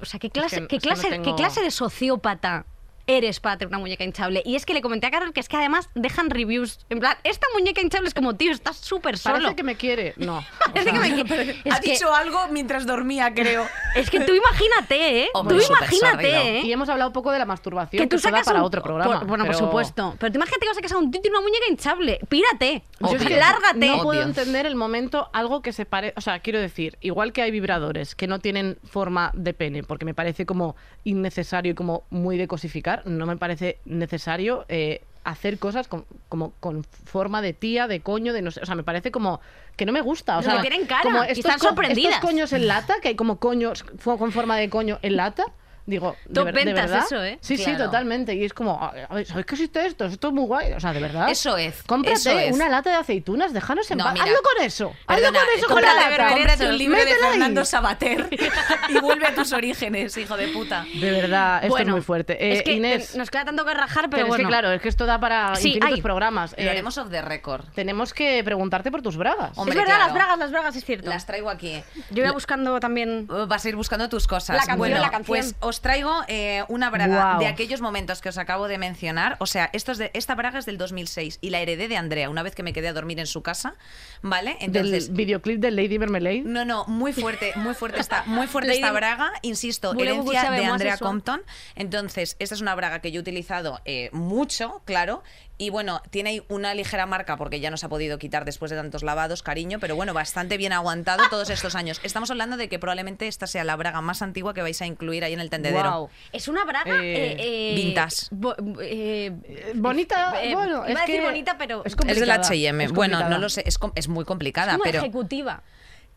[0.02, 2.66] O sea, ¿qué clase, que- qué es que no clase, tengo- ¿qué clase de sociópata
[3.08, 4.41] eres para tener una muñeca hinchable?
[4.45, 6.80] Y es que le comenté a Carol que es que además dejan reviews.
[6.89, 9.56] En plan, esta muñeca hinchable es como, tío, estás súper Parece solo.
[9.56, 10.14] que me quiere.
[10.18, 10.43] No.
[10.74, 13.66] Parece que me- es ha que- dicho algo mientras dormía, creo.
[13.95, 15.30] Es que tú imagínate, ¿eh?
[15.36, 16.60] Hombre, tú imagínate.
[16.60, 16.62] ¿eh?
[16.66, 18.66] Y hemos hablado un poco de la masturbación, que, que tú da sacas para un-
[18.66, 19.20] otro programa.
[19.20, 20.16] por- bueno, por pero supuesto.
[20.20, 22.20] Pero tú imagínate que vas a un tío y una muñeca hinchable.
[22.28, 22.84] Pírate.
[22.99, 23.86] Yo que Lárgate.
[23.88, 24.22] No puedo Obvio.
[24.24, 26.14] entender el momento, algo que se parece.
[26.18, 30.06] O sea, quiero decir, igual que hay vibradores que no tienen forma de pene, porque
[30.06, 35.58] me parece como innecesario y como muy de cosificar, no me parece necesario eh, hacer
[35.58, 38.62] cosas con, como con forma de tía, de coño, de no sé.
[38.62, 39.41] O sea, me parece como
[39.76, 40.38] que no me gusta.
[40.38, 42.16] O sea, que tienen cara, como y estos están sorprendidas.
[42.16, 45.46] Estos coños en lata, que hay como coños con forma de coño en lata.
[45.86, 47.04] Digo, de, Top de ventas verdad.
[47.06, 47.38] eso, ¿eh?
[47.42, 47.86] Sí, sí, Claro.
[47.86, 48.34] totalmente.
[48.36, 48.80] Y es como,
[49.10, 50.06] ¿sabéis qué existe esto?
[50.06, 50.72] Esto es muy guay.
[50.74, 51.28] O sea, de verdad.
[51.30, 52.56] Eso es, Cómprate eso es.
[52.56, 54.14] una lata de aceitunas, déjanos en No, paz.
[54.22, 54.94] Hazlo con eso.
[55.08, 56.34] Hazlo perdona, con eso con cómprate- la lata.
[56.34, 57.32] Cómprate un libro de Métela ahí.
[57.34, 58.30] Fernando Sabater
[58.90, 60.86] y vuelve a tus orígenes, hijo de puta.
[60.94, 62.34] De verdad, esto es Bueno, muy fuerte.
[62.42, 64.44] Eh, es que Inés, nos queda tanto que rajar, pero, pero es bueno.
[64.44, 66.02] que claro, es que esto da para Sí, infinitos hay.
[66.02, 66.52] programas.
[66.58, 67.66] Lo Eh, haremos off the record.
[67.76, 69.52] tenemos que preguntarte por tus bragas.
[69.58, 70.06] Hombre, es verdad, claro.
[70.06, 71.10] las bragas, las bragas, es cierto.
[71.10, 71.84] Las traigo aquí.
[72.12, 73.28] Yo iba buscando también...
[73.48, 74.56] Vas a ir buscando tus cosas.
[74.56, 75.54] La canción, la canción.
[75.74, 79.38] Os traigo eh, una braga de aquellos momentos que os acabo de mencionar.
[79.40, 82.30] O sea, esto es de, esta braga es del 2006 y la heredé de Andrea
[82.30, 83.74] una vez que me quedé a dormir en su casa,
[84.22, 84.56] ¿vale?
[84.60, 86.44] Entonces, Del videoclip de Lady Marmalade.
[86.46, 91.00] no, no, muy fuerte, muy fuerte está, muy fuerte esta braga, insisto, herencia de Andrea?
[91.00, 91.42] Compton.
[91.74, 95.24] Entonces, esta es una braga que yo he utilizado eh, mucho, claro,
[95.58, 98.72] y bueno, tiene ahí una ligera marca porque ya no se ha podido quitar después
[98.72, 102.01] de tantos lavados, cariño, pero bueno, bastante bien aguantado todos estos años.
[102.04, 105.24] Estamos hablando de que probablemente esta sea la braga más antigua que vais a incluir
[105.24, 105.89] ahí en el tendedero.
[105.89, 106.10] Guau.
[106.32, 108.28] Es una braga Eh, eh, eh, vintage.
[108.32, 109.32] bo- eh,
[109.76, 112.84] bonita, eh, bueno, iba es a decir que bonita, pero es es, Es del H&M.
[112.84, 115.62] es Bueno, no lo sé, es, com- es muy complicada, como pero ejecutiva.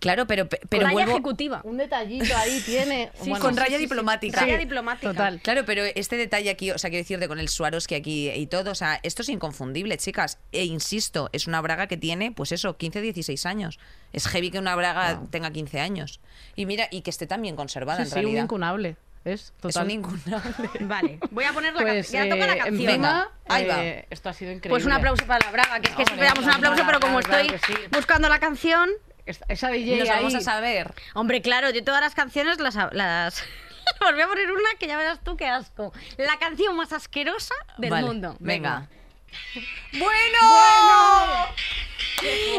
[0.01, 1.61] Claro, pero pero Raya vuelvo ejecutiva.
[1.65, 3.11] Un detallito ahí tiene.
[3.15, 3.89] Sí, bueno, con sí, raya sí, sí.
[3.89, 4.41] diplomática.
[4.41, 5.09] Raya diplomática.
[5.13, 5.41] Total.
[5.41, 8.47] Claro, pero este detalle aquí, o sea, quiero decir, de con el Swarovski aquí y
[8.47, 10.39] todo, o sea, esto es inconfundible, chicas.
[10.53, 13.79] E insisto, es una braga que tiene, pues eso, 15, 16 años.
[14.13, 16.21] Es heavy que una braga tenga 15 años.
[16.55, 18.43] Y mira, y que esté tan bien conservada Sí, en sí, un realidad.
[18.45, 18.97] incunable.
[19.25, 19.85] Es es total.
[19.87, 20.53] un incunable.
[20.83, 22.29] Vale, voy a poner la Pues, canción.
[22.29, 22.87] Ya toca la eh, canción.
[22.87, 23.85] Venga, ahí va.
[23.85, 24.71] eh, esto ha sido increíble.
[24.71, 27.19] Pues un aplauso para la braga, que es que Hombre, esperamos un aplauso, pero como
[27.19, 27.75] estoy sí.
[27.91, 28.89] buscando la canción,
[29.27, 30.17] Esa DJ Nos ahí.
[30.17, 30.95] vamos a saber.
[31.15, 32.77] Hombre, claro, yo todas las canciones las...
[32.93, 33.43] las...
[34.01, 35.93] Os voy a poner una que ya verás tú qué asco.
[36.17, 38.37] La canción más asquerosa del Vale, mundo.
[38.41, 38.89] Venga.
[39.93, 40.39] ¡Bueno!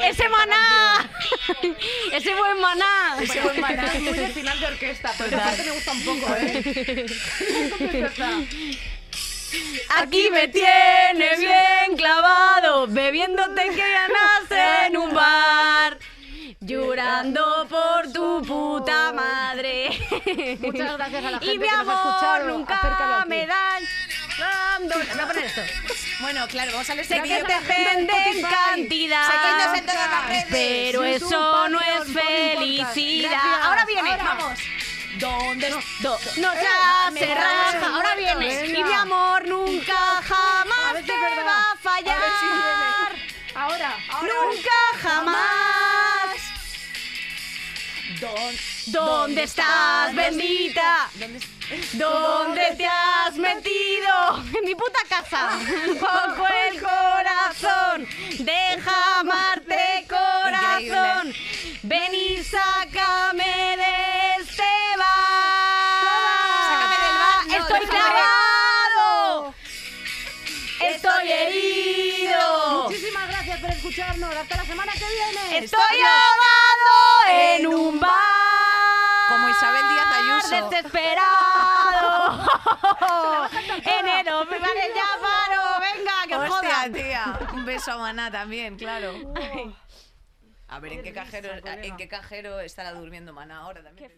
[0.03, 1.09] ¡Ese maná!
[2.13, 3.17] ¡Ese buen maná!
[3.19, 6.35] Ese buen maná, muy de final de orquesta, pero esa parte me gusta un poco,
[6.35, 7.05] ¿eh?
[9.97, 15.97] Aquí me tiene bien clavado, bebiéndote que ganas en un bar.
[16.67, 19.89] Llorando por tu puta madre.
[20.59, 22.33] Muchas gracias a la Y gente mi que nos ha amor escuchado.
[22.35, 23.83] Acércalo nunca me dan.
[24.83, 25.61] Voy a poner esto.
[26.19, 27.45] Bueno, claro, vamos a leer Sé que vídeo.
[27.45, 29.27] depende en cantidad.
[29.31, 30.45] Seguidnos en todas las redes.
[30.51, 32.15] Pero YouTube, eso no Patreon, es Podcast.
[32.55, 33.29] felicidad.
[33.31, 33.65] Gracias.
[33.65, 34.23] Ahora viene, Ahora.
[34.23, 34.59] vamos.
[35.19, 37.65] ¿Dónde no, do- no se Eh, me raja?
[37.71, 38.35] parece Ahora viene.
[38.35, 38.79] venga.
[38.79, 41.45] Y mi amor nunca A jamás ver si te es verdad.
[41.47, 42.17] va a fallar.
[42.17, 43.33] A ver si viene.
[43.55, 44.33] Ahora, ahora.
[44.33, 45.86] Nunca jamás.
[48.87, 51.09] ¿Dónde estás, bendita?
[51.93, 54.43] ¿Dónde te has metido?
[54.57, 55.59] En mi puta casa.
[55.99, 58.07] Poco el corazón.
[58.39, 61.33] Deja amarte, corazón.
[61.83, 64.63] Ven y sácame de este
[64.97, 66.05] bar.
[66.69, 69.53] Sácame del bar, Estoy clavado.
[70.81, 72.83] Estoy herido.
[72.85, 74.35] Muchísimas gracias por escucharnos.
[74.35, 75.57] Hasta la semana que viene.
[75.65, 76.46] Estoy ahogado
[77.55, 78.11] en un bar.
[79.29, 80.69] Como Isabel Díaz Ayuso.
[80.69, 82.47] Desesperado.
[83.99, 85.61] Enero, me vale ya paro.
[85.81, 86.93] Venga, que os Hostia, jodan.
[86.93, 87.39] tía.
[87.53, 89.13] Un beso a Maná también, claro.
[90.69, 94.11] A ver, ¿en qué, cajero, ¿en qué cajero estará durmiendo Maná ahora también?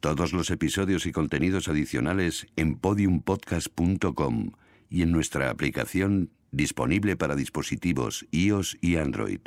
[0.00, 4.52] Todos los episodios y contenidos adicionales en podiumpodcast.com
[4.88, 9.40] y en nuestra aplicación disponible para dispositivos iOS y Android.